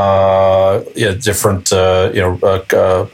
[0.00, 1.72] Uh, yeah, different.
[1.72, 3.06] Uh, you know, uh, uh,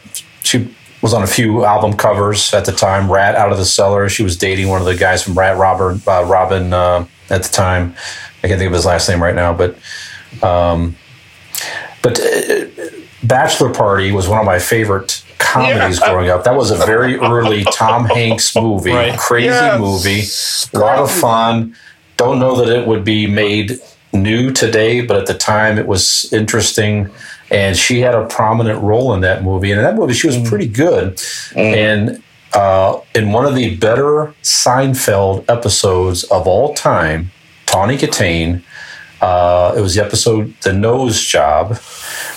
[0.43, 0.73] she
[1.03, 3.11] was on a few album covers at the time.
[3.11, 4.09] Ratt out of the cellar.
[4.09, 7.49] She was dating one of the guys from Ratt, Robert uh, Robin uh, at the
[7.49, 7.95] time.
[8.43, 9.77] I can't think of his last name right now, but
[10.43, 10.95] um,
[12.03, 12.67] but uh,
[13.25, 16.11] Bachelor Party was one of my favorite comedies Yeah.
[16.13, 16.45] growing up.
[16.45, 19.19] That was a very early Tom Hanks movie, Right.
[19.19, 19.81] crazy Yes.
[19.81, 21.75] movie, a lot of fun.
[22.17, 23.81] Don't know that it would be made
[24.13, 27.11] new today, but at the time it was interesting.
[27.51, 29.71] And she had a prominent role in that movie.
[29.71, 31.21] And in that movie, she was pretty good.
[31.55, 37.31] And uh, in one of the better Seinfeld episodes of all time,
[37.67, 38.63] Tawny Kitaen,
[39.21, 41.79] uh, it was the episode "The Nose Job."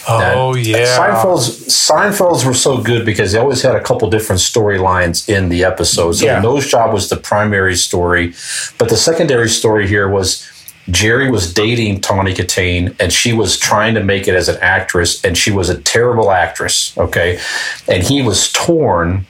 [0.08, 0.98] Oh yeah.
[0.98, 5.64] Seinfeld's Seinfeld's were so good because they always had a couple different storylines in the
[5.64, 6.14] episode.
[6.14, 6.36] So Yeah.
[6.36, 8.34] the nose job was the primary story,
[8.78, 10.48] but the secondary story here was
[10.92, 15.24] Jerry was dating Tawny Kitaen and she was trying to make it as an actress
[15.24, 16.98] and she was a terrible actress.
[16.98, 17.40] Okay,
[17.88, 19.26] and he was torn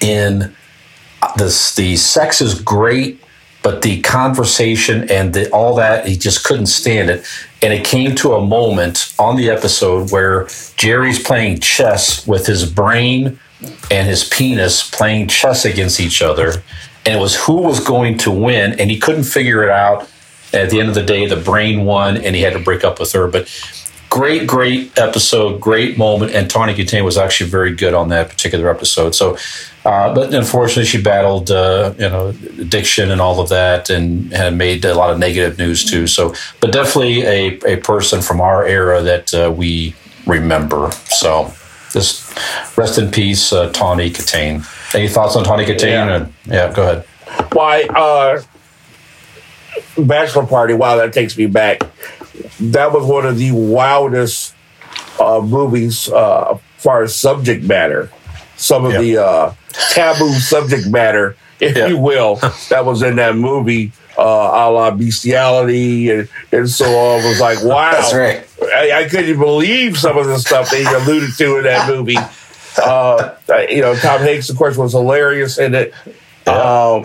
[0.00, 0.54] in
[1.36, 1.74] this.
[1.74, 3.20] The sex is great.
[3.66, 7.26] But the conversation and the, all that, he just couldn't stand it.
[7.60, 12.70] And it came to a moment on the episode where Jerry's playing chess with his
[12.70, 13.40] brain
[13.90, 16.62] and his penis playing chess against each other.
[17.04, 18.78] And it was who was going to win.
[18.78, 20.08] And he couldn't figure it out.
[20.52, 23.00] At the end of the day, the brain won and he had to break up
[23.00, 23.28] with her.
[23.28, 23.48] But
[24.10, 28.70] great, great episode, great moment, and Tawny Kitaen was actually very good on that particular
[28.70, 29.14] episode.
[29.14, 29.36] So,
[29.84, 32.28] uh, but unfortunately, she battled, uh, you know,
[32.58, 36.06] addiction and all of that, and had made a lot of negative news too.
[36.06, 39.94] So, but definitely a, a person from our era that uh, we
[40.26, 40.90] remember.
[41.08, 41.52] So,
[41.92, 42.38] just
[42.76, 44.64] rest in peace, uh, Tawny Kitaen.
[44.94, 46.32] Any thoughts on Tawny Kitaen?
[46.46, 46.68] Yeah.
[46.68, 47.04] yeah, go ahead.
[47.52, 48.42] Why, uh,
[49.98, 50.74] bachelor party?
[50.74, 51.80] Wow, that takes me back.
[52.60, 54.54] That was one of the wildest
[55.20, 58.10] uh, movies uh, as far as subject matter.
[58.56, 59.00] Some of Yeah.
[59.00, 59.52] the uh,
[59.90, 61.86] taboo subject matter, if Yeah.
[61.88, 62.36] you will,
[62.70, 67.24] that was in that movie, uh, a la bestiality and, and so on.
[67.24, 67.92] was like, wow.
[67.92, 68.46] That's right.
[68.62, 72.16] I, I couldn't believe some of the stuff they alluded to in that movie.
[72.82, 73.34] Uh,
[73.68, 75.92] you know, Tom Hanks, of course, was hilarious in it.
[76.46, 77.04] Um, uh,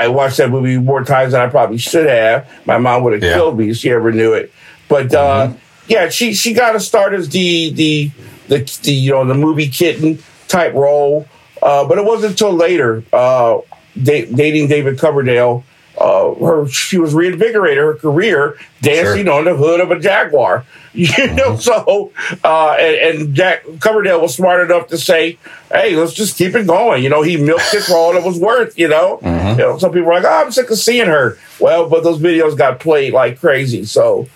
[0.00, 2.48] I watched that movie more times than I probably should have.
[2.66, 3.34] My mom would have Yeah.
[3.34, 4.50] killed me if she ever knew it.
[4.88, 5.52] But uh,
[5.88, 8.10] yeah, she she got a start as the the
[8.48, 11.26] the, the you know the movie kitten type role.
[11.62, 13.58] Uh, but it wasn't until later, uh,
[14.02, 15.62] da- dating David Coverdale,
[16.00, 20.64] uh, her she was reinvigorated her career dancing on the hood of a Jaguar.
[20.92, 22.10] You know, so
[22.42, 25.38] uh, and, and Jack Coverdale was smart enough to say,
[25.70, 28.40] "Hey, let's just keep it going." You know, he milked it for all it was
[28.40, 28.76] worth.
[28.76, 31.88] You know, you know, some people are like, "Oh, I'm sick of seeing her." Well,
[31.88, 34.26] but those videos got played like crazy, so.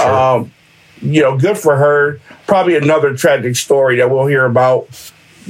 [0.00, 0.52] Um,
[1.02, 2.20] you know, good for her.
[2.46, 4.88] Probably another tragic story that we'll hear about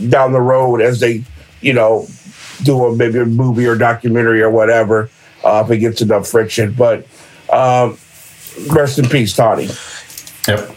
[0.09, 1.25] down the road as they,
[1.61, 2.07] you know,
[2.63, 5.11] do a maybe a movie or documentary or whatever
[5.45, 6.73] uh, if it gets enough friction.
[6.73, 7.07] But
[7.53, 7.99] um,
[8.71, 9.69] rest in peace, Tawny.
[10.49, 10.71] Yep.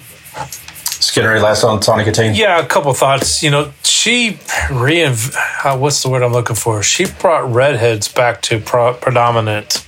[1.00, 2.36] Skinner, last on Tawny Kitaen?
[2.36, 3.42] Yeah, a couple thoughts.
[3.44, 4.34] You know, she
[4.70, 5.36] reinv.
[5.64, 6.82] Uh, what's the word I'm looking for?
[6.84, 9.86] She brought redheads back to pro- predominant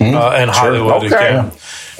[0.00, 0.04] uh,
[0.40, 1.06] in Hollywood Okay.
[1.06, 1.52] again.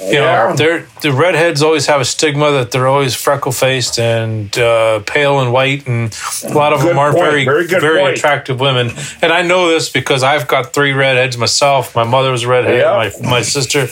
[0.07, 0.49] You Yeah.
[0.49, 4.99] know, they're, the redheads always have a stigma that they're always freckle faced and uh,
[5.05, 7.25] pale and white, and a lot of Good them aren't point.
[7.29, 8.17] very Very very point.
[8.17, 8.91] attractive women.
[9.21, 11.95] And I know this because I've got three redheads myself.
[11.95, 12.83] My mother was a redhead.
[13.21, 13.87] My my sister.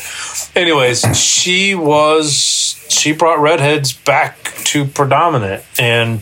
[0.59, 6.19] Anyways, she was she brought redheads back to predominant, and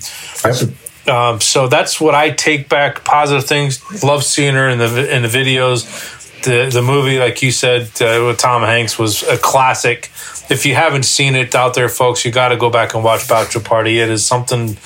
[1.07, 3.03] um, so that's what I take back.
[3.03, 4.03] Positive things.
[4.03, 6.18] Love seeing her in the in the videos.
[6.43, 10.09] The the movie, like you said, uh, with Tom Hanks was a classic.
[10.49, 13.27] If you haven't seen it out there, folks, you got to go back and watch
[13.27, 13.99] Bachelor Party.
[13.99, 14.77] It is something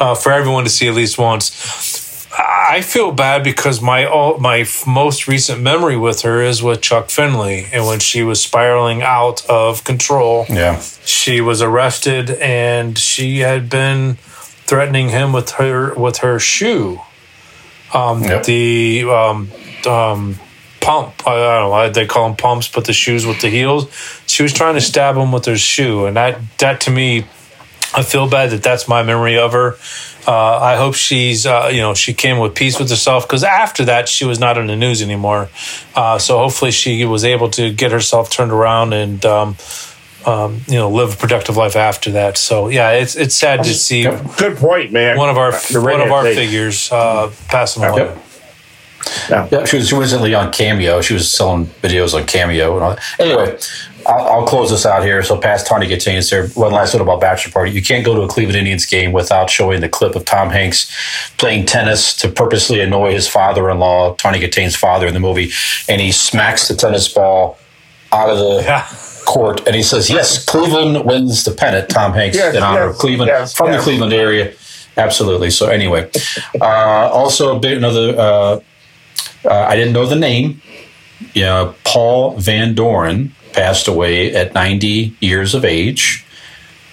[0.00, 2.28] uh, for everyone to see at least once.
[2.36, 6.80] I feel bad because my all, my f- most recent memory with her is with
[6.80, 10.80] Chuck Finley, and when she was spiraling out of control Yeah.
[11.04, 14.14] she was arrested and she had been
[14.66, 17.02] threatening him with her with her shoe
[17.92, 18.44] um, Yep.
[18.44, 19.50] the um,
[19.86, 20.40] um,
[20.82, 23.88] pump I don't know they call them pumps but the shoes with the heels
[24.26, 27.26] she was trying to stab him with her shoe and that that to me
[27.94, 29.76] I feel bad that that's my memory of her.
[30.26, 33.84] Uh, I hope she's, uh, you know, she came with peace with herself because after
[33.86, 35.48] that she was not in the news anymore.
[35.94, 39.56] Uh, so hopefully she was able to get herself turned around and, um,
[40.24, 42.38] um, you know, live a productive life after that.
[42.38, 45.16] So yeah, it's it's sad to see Good point, man.
[45.16, 48.04] one of our one of our figures uh, passing away.
[48.04, 48.18] Yep.
[49.28, 51.00] Yeah, she was she was recently on Cameo.
[51.00, 53.02] She was selling videos on Cameo and all that.
[53.18, 53.58] Anyway,
[54.06, 55.22] I'll, I'll close this out here.
[55.22, 56.48] So past Tawny Kitaen there.
[56.48, 57.70] One last note about Bachelor Party.
[57.72, 60.90] You can't go to a Cleveland Indians game without showing the clip of Tom Hanks
[61.38, 65.50] playing tennis to purposely annoy his father-in-law, Tawny Kitaen's father in the movie,
[65.88, 67.58] and he smacks the tennis ball
[68.12, 68.86] out of the Yeah.
[69.24, 72.94] court, and he says, "Yes, Cleveland wins the pennant." Tom Hanks Yes, in honor yes,
[72.94, 74.52] of Cleveland yes, from the Cleveland area.
[74.96, 75.50] Absolutely.
[75.50, 76.10] So anyway,
[76.60, 78.14] uh, also a bit another.
[78.18, 78.60] Uh,
[79.44, 80.60] uh, I didn't know the name.
[81.34, 86.24] Yeah, Paul Van Doren passed away at 90 years of age.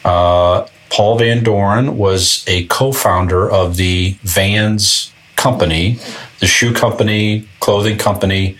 [0.03, 5.99] Uh, Paul Van Doren was a co-founder of the Vans company,
[6.39, 8.57] the shoe company, clothing company.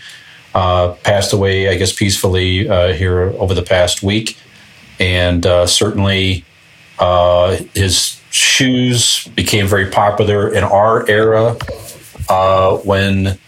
[0.52, 4.36] Uh, passed away, I guess, peacefully uh, here over the past week,
[4.98, 6.44] and uh, certainly
[6.98, 11.54] uh, his shoes became very popular in our era
[12.84, 13.38] when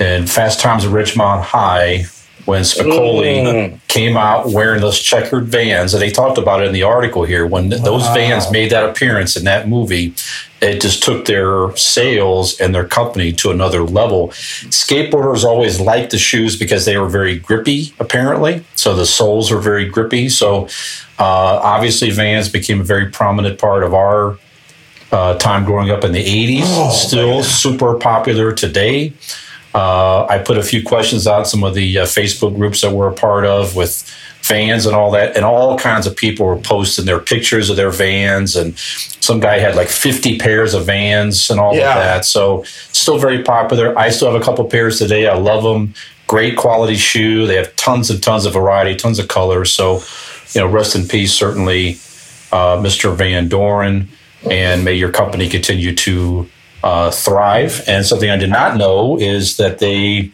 [0.00, 2.06] in Fast Times at Ridgemont High
[2.46, 3.78] when Spicoli Mm.
[3.86, 7.46] came out wearing those checkered vans, and they talked about it in the article here.
[7.46, 10.14] When those vans made that appearance in that movie,
[10.62, 14.28] it just took their sales and their company to another level.
[14.70, 18.64] Skateboarders always liked the shoes because they were very grippy, apparently.
[18.74, 20.28] So the soles were very grippy.
[20.30, 20.64] So
[21.18, 24.38] uh, obviously, Vans became a very prominent part of our
[25.12, 26.92] uh, time growing up in the 80s.
[26.92, 29.12] Still super popular today.
[29.74, 33.10] Uh, I put a few questions out some of the uh, Facebook groups that we're
[33.10, 34.04] a part of with
[34.42, 37.90] vans and all that, and all kinds of people were posting their pictures of their
[37.90, 41.90] vans, and some guy had like 50 pairs of vans and all Yeah.
[41.90, 42.24] of that.
[42.24, 43.96] So still very popular.
[43.96, 45.28] I still have a couple pairs today.
[45.28, 45.94] I love them.
[46.26, 47.46] Great quality shoe.
[47.46, 49.70] They have tons and tons of variety, tons of colors.
[49.72, 50.02] So,
[50.52, 51.98] you know, rest in peace, certainly,
[52.50, 53.14] uh, Mr.
[53.14, 54.08] Van Doren,
[54.50, 56.48] and may your company continue to
[56.82, 57.82] uh, thrive.
[57.86, 60.30] And something I did not know is that they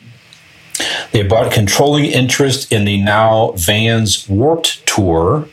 [1.12, 5.49] they bought controlling interest in the now Vans Warped Tour,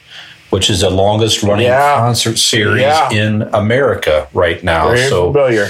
[0.50, 1.96] which is the longest running Yeah.
[1.96, 3.10] concert series Yeah.
[3.12, 4.88] in America right now.
[4.90, 5.70] Very so familiar.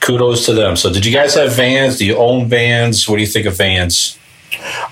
[0.00, 0.76] kudos to them.
[0.76, 1.98] So, did you guys have Vans?
[1.98, 3.08] Do you own Vans?
[3.08, 4.16] What do you think of Vans?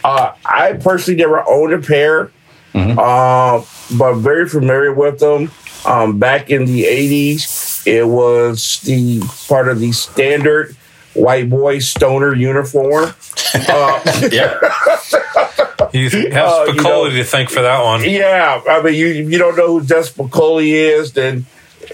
[0.02, 2.32] Uh, I personally never owned a pair,
[2.74, 3.62] uh,
[3.92, 5.52] but very familiar with them.
[5.86, 10.76] Um, back in the 80s, it was the part of the standard
[11.14, 13.12] white boy stoner uniform.
[13.52, 14.00] Uh,
[14.30, 14.60] Yeah,
[15.92, 18.04] You have Uh, you Spicoli know- to thank for that one.
[18.08, 21.46] yeah, I mean, you you don't know who Des Spicoli is, then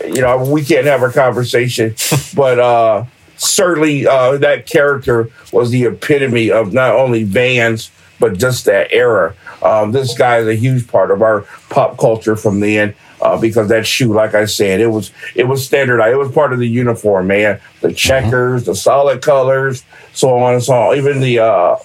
[0.05, 1.95] you know we can't have a conversation.
[2.34, 3.05] but uh,
[3.39, 9.34] certainly, uh, that character was the epitome of not only Vans but just that era.
[9.62, 12.95] Um, this guy is a huge part of our pop culture from then.
[13.21, 16.12] Uh, because that shoe, like I said, it was it was standardized.
[16.12, 17.61] It was part of the uniform, man.
[17.81, 20.97] The checkers, the solid colors, so on and so on.
[20.97, 21.77] Even the uh,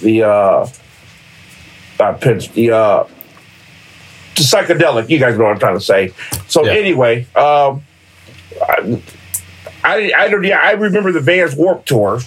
[0.00, 0.66] the uh,
[2.00, 3.04] uh, pitch, the uh,
[4.36, 5.10] the psychedelic.
[5.10, 6.14] You guys know what I'm trying to say.
[6.46, 6.72] So Yeah.
[6.72, 7.82] anyway, um,
[8.62, 9.02] I,
[9.84, 12.20] I I don't yeah I remember the Vans Warp Tour.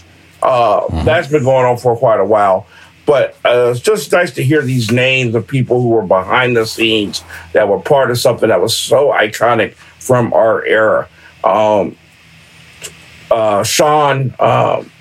[0.44, 2.68] Uh, That's been going on for quite a while.
[3.06, 6.66] But uh, it's just nice to hear these names of people who were behind the
[6.66, 7.24] scenes
[7.54, 11.10] that were part of something that was so iconic from our era.
[11.44, 11.98] Um,
[13.32, 14.92] uh, Sean um,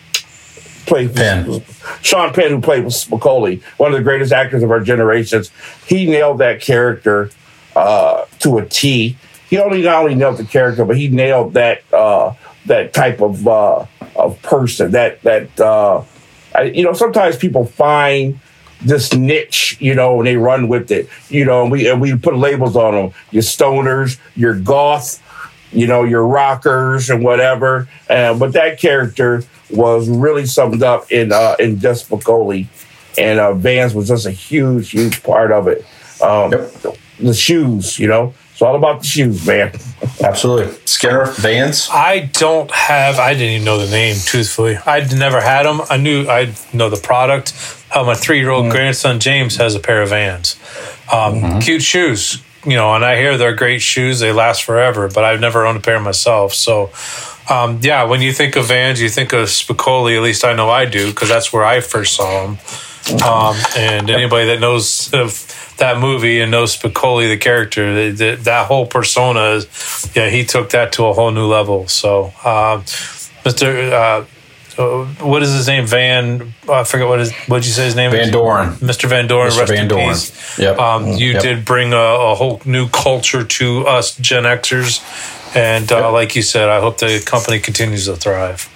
[0.86, 1.62] played Penn.
[2.02, 5.50] Sean Penn, who played Spicoli, one of the greatest actors of our generations,
[5.86, 7.30] he nailed that character
[7.76, 9.16] uh, to a T.
[9.48, 12.34] He only not only nailed the character, but he nailed that uh,
[12.66, 13.86] that type of uh,
[14.16, 14.92] of person.
[14.92, 16.02] That that uh,
[16.54, 18.40] I, you know, sometimes people find
[18.82, 21.08] this niche, you know, and they run with it.
[21.28, 23.12] You know, and we and we put labels on them.
[23.30, 25.22] Your stoners, your goth,
[25.72, 27.88] you know, your rockers and whatever.
[28.08, 32.66] Uh, but that character was really summed up in uh, in Des Spicoli,
[33.18, 35.84] and uh, Vans was just a huge, huge part of it.
[36.22, 36.96] Um, Yep.
[37.20, 39.72] The shoes, you know, it's all about the shoes, man.
[40.24, 40.74] absolutely.
[41.00, 41.88] Skinner Vans.
[41.90, 43.18] I don't have.
[43.18, 44.16] I didn't even know the name.
[44.22, 45.80] Truthfully, I'd never had them.
[45.88, 47.54] I knew I know the product.
[47.88, 50.60] How my three-year-old grandson James has a pair of Vans.
[51.10, 54.20] Um, Cute shoes, you know, and I hear they're great shoes.
[54.20, 55.08] They last forever.
[55.08, 56.52] But I've never owned a pair myself.
[56.52, 56.90] So,
[57.48, 60.18] um, yeah, when you think of Vans, you think of Spicoli.
[60.18, 62.58] At least I know I do because that's where I first saw them.
[63.24, 68.66] Um, and anybody that knows of that movie and knows Spicoli, the character, that, that
[68.66, 71.88] whole persona, is, yeah, he took that to a whole new level.
[71.88, 72.82] So, um,
[73.44, 73.90] Mr.
[73.90, 74.24] Uh,
[74.80, 75.86] uh, what is his name?
[75.86, 76.52] Van.
[76.70, 77.32] I forget what is.
[77.48, 78.12] What'd you say his name?
[78.12, 78.30] Van?
[78.30, 78.70] Doren.
[78.76, 79.08] Mr.
[79.08, 79.50] Van Doren.
[79.50, 79.58] Mr.
[79.58, 80.08] Rest Van in Doren.
[80.10, 80.58] peace.
[80.58, 80.78] Yep.
[80.78, 81.42] Um, you Yep.
[81.42, 85.00] did bring a, a whole new culture to us Gen Xers,
[85.56, 86.12] and uh, Yep.
[86.12, 88.69] like you said, I hope the company continues to thrive.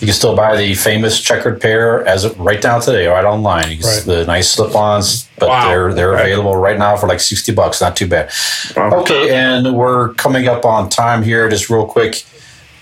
[0.00, 3.80] You can still buy the famous checkered pair as of right down today, right online.
[3.80, 4.02] Right.
[4.04, 5.68] The nice slip-ons, but Wow.
[5.68, 6.22] they're they're Okay.
[6.32, 7.80] available right now for like sixty bucks.
[7.80, 8.30] Not too bad.
[8.76, 8.90] Wow.
[9.00, 11.48] Okay, and we're coming up on time here.
[11.48, 12.24] Just real quick,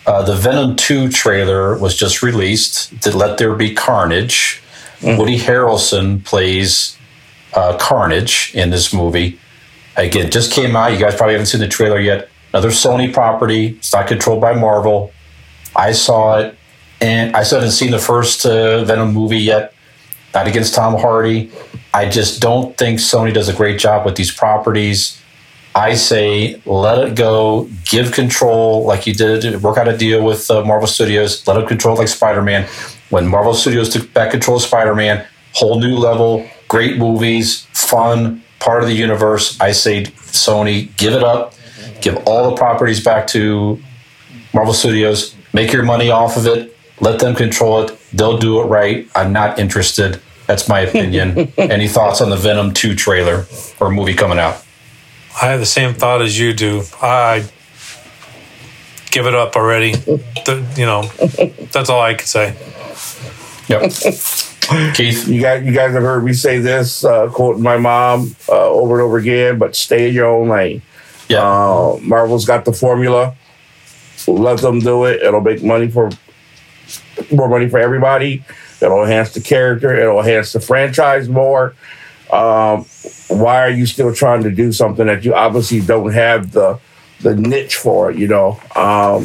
[0.07, 3.03] uh, the Venom Two trailer was just released.
[3.03, 4.63] To Let There Be Carnage.
[5.03, 6.97] Woody Harrelson plays
[7.55, 9.39] uh, Carnage in this movie.
[9.97, 10.93] Again, just came out.
[10.93, 12.29] You guys probably haven't seen the trailer yet.
[12.53, 13.77] Another Sony property.
[13.79, 15.13] It's not controlled by Marvel.
[15.75, 16.57] I saw it,
[17.01, 19.75] and I still haven't seen the first uh, Venom movie yet.
[20.35, 21.51] Not against Tom Hardy.
[21.93, 25.21] I just don't think Sony does a great job with these properties.
[25.75, 30.51] I say let it go, give control like you did, work out a deal with
[30.51, 32.69] uh, Marvel Studios, let it control like Spider Man.
[33.11, 38.43] When Marvel Studios took back control of Spider Man, whole new level, great movies, fun,
[38.59, 39.61] part of the universe.
[39.61, 41.55] I say Sony, give it up,
[42.01, 43.81] give all the properties back to
[44.53, 47.99] Marvel Studios, make your money off of it, let them control it.
[48.13, 49.09] They'll do it right.
[49.15, 50.21] I'm not interested.
[50.47, 51.53] That's my opinion.
[51.57, 53.47] Any thoughts on the Venom 2 trailer
[53.79, 54.65] or movie coming out?
[55.41, 56.83] I have the same thought as you do.
[57.01, 57.45] I
[59.11, 59.93] give it up already.
[59.95, 61.03] The- you know,
[61.73, 62.57] that's all I can say.
[63.69, 63.83] Yep.
[64.95, 68.53] Keith, You guys, you guys have heard me say this, uh, quoting my mom uh,
[68.69, 69.59] over and over again.
[69.59, 70.83] But stay in your own lane.
[71.29, 73.35] yeah, Uh, Marvel's got the formula.
[74.27, 75.23] Let them do it.
[75.23, 76.11] It'll make money for
[77.31, 78.45] more money for everybody.
[78.81, 79.95] It'll enhance the character.
[79.95, 81.75] It'll enhance the franchise more.
[82.33, 82.87] um,
[83.29, 86.79] why are you still trying to do something that you obviously don't have the
[87.21, 88.11] the niche for?
[88.11, 89.25] You know, um,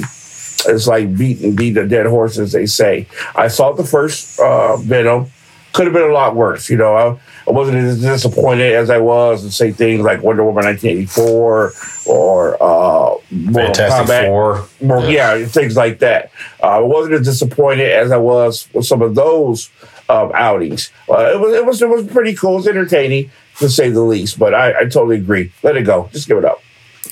[0.67, 3.07] it's like beating beat a dead horse, as they say.
[3.35, 5.27] I saw the first uh, Venom.
[5.73, 6.69] Could have been a lot worse.
[6.69, 10.43] You know, I, I wasn't as disappointed as I was to say things like Wonder
[10.43, 11.73] Woman 1984
[12.07, 14.25] or uh, Mortal Fantastic Kombat.
[14.25, 14.67] Four.
[14.81, 15.45] Well, yeah.
[15.45, 16.31] things like that.
[16.61, 19.69] Uh, I wasn't as disappointed as I was with some of those
[20.09, 20.91] um, outings.
[21.07, 22.53] Uh, it was it was it was pretty cool.
[22.53, 23.29] It was entertaining
[23.59, 24.39] to say the least.
[24.39, 25.51] But I, I totally agree.
[25.61, 26.09] Let it go.
[26.13, 26.61] Just give it up.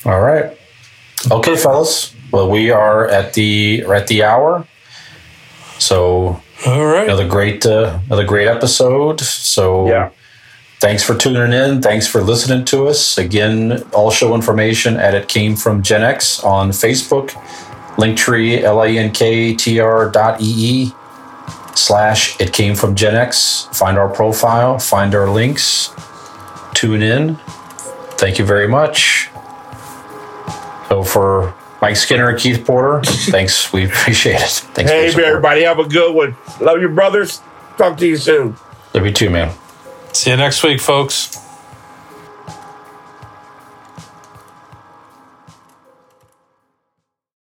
[0.06, 0.58] All right.
[1.32, 2.14] Okay, fellas.
[2.32, 4.68] Well, we are at the we're at the hour.
[5.78, 7.04] So All right.
[7.04, 9.22] another great uh, another great episode.
[9.22, 10.10] So Yeah.
[10.84, 11.82] Thanks for tuning in.
[11.82, 13.18] Thanks for listening to us.
[13.18, 17.30] Again, all show information at it came from Gen X on Facebook.
[17.96, 20.92] Linktree L A N K T R dot E E
[21.74, 23.70] slash it came from Gen X.
[23.72, 25.94] Find our profile, find our links,
[26.74, 27.38] tune in.
[28.18, 29.30] Thank you very much.
[30.90, 33.72] So for Mike Skinner and Keith Porter, thanks.
[33.72, 34.50] We appreciate it.
[34.76, 36.36] Thanks Hey, everybody, have a good one.
[36.60, 37.42] Love you, brothers.
[37.78, 38.58] Talk to you soon.
[38.94, 39.56] Love you too, man.
[40.14, 41.38] See you next week, folks.